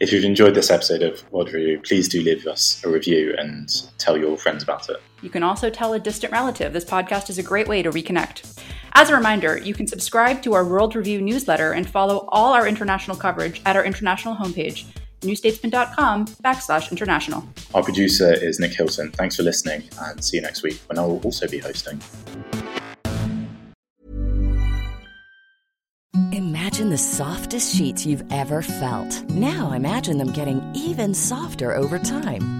If 0.00 0.14
you've 0.14 0.24
enjoyed 0.24 0.54
this 0.54 0.70
episode 0.70 1.02
of 1.02 1.30
World 1.30 1.52
Review, 1.52 1.78
please 1.80 2.08
do 2.08 2.22
leave 2.22 2.46
us 2.46 2.82
a 2.86 2.88
review 2.88 3.34
and 3.36 3.68
tell 3.98 4.16
your 4.16 4.38
friends 4.38 4.62
about 4.62 4.88
it. 4.88 4.96
You 5.20 5.28
can 5.28 5.42
also 5.42 5.68
tell 5.68 5.92
a 5.92 5.98
distant 5.98 6.32
relative. 6.32 6.72
This 6.72 6.86
podcast 6.86 7.28
is 7.28 7.36
a 7.36 7.42
great 7.42 7.68
way 7.68 7.82
to 7.82 7.90
reconnect. 7.90 8.58
As 8.94 9.10
a 9.10 9.14
reminder, 9.14 9.58
you 9.58 9.74
can 9.74 9.86
subscribe 9.86 10.40
to 10.44 10.54
our 10.54 10.64
World 10.64 10.96
Review 10.96 11.20
newsletter 11.20 11.72
and 11.72 11.86
follow 11.86 12.26
all 12.28 12.54
our 12.54 12.66
international 12.66 13.18
coverage 13.18 13.60
at 13.66 13.76
our 13.76 13.84
international 13.84 14.36
homepage 14.36 14.86
newstatesman.com 15.20 16.26
backslash 16.44 16.90
international. 16.90 17.44
Our 17.74 17.82
producer 17.82 18.32
is 18.32 18.58
Nick 18.60 18.72
Hilton. 18.72 19.12
Thanks 19.12 19.36
for 19.36 19.42
listening 19.42 19.82
and 20.00 20.22
see 20.22 20.36
you 20.36 20.42
next 20.42 20.62
week 20.62 20.80
when 20.86 20.98
I 20.98 21.02
will 21.02 21.20
also 21.20 21.48
be 21.48 21.58
hosting. 21.58 22.00
Imagine 26.32 26.90
the 26.90 26.98
softest 26.98 27.74
sheets 27.74 28.06
you've 28.06 28.24
ever 28.32 28.62
felt. 28.62 29.28
Now 29.30 29.72
imagine 29.72 30.18
them 30.18 30.32
getting 30.32 30.62
even 30.74 31.14
softer 31.14 31.74
over 31.74 31.98
time. 31.98 32.59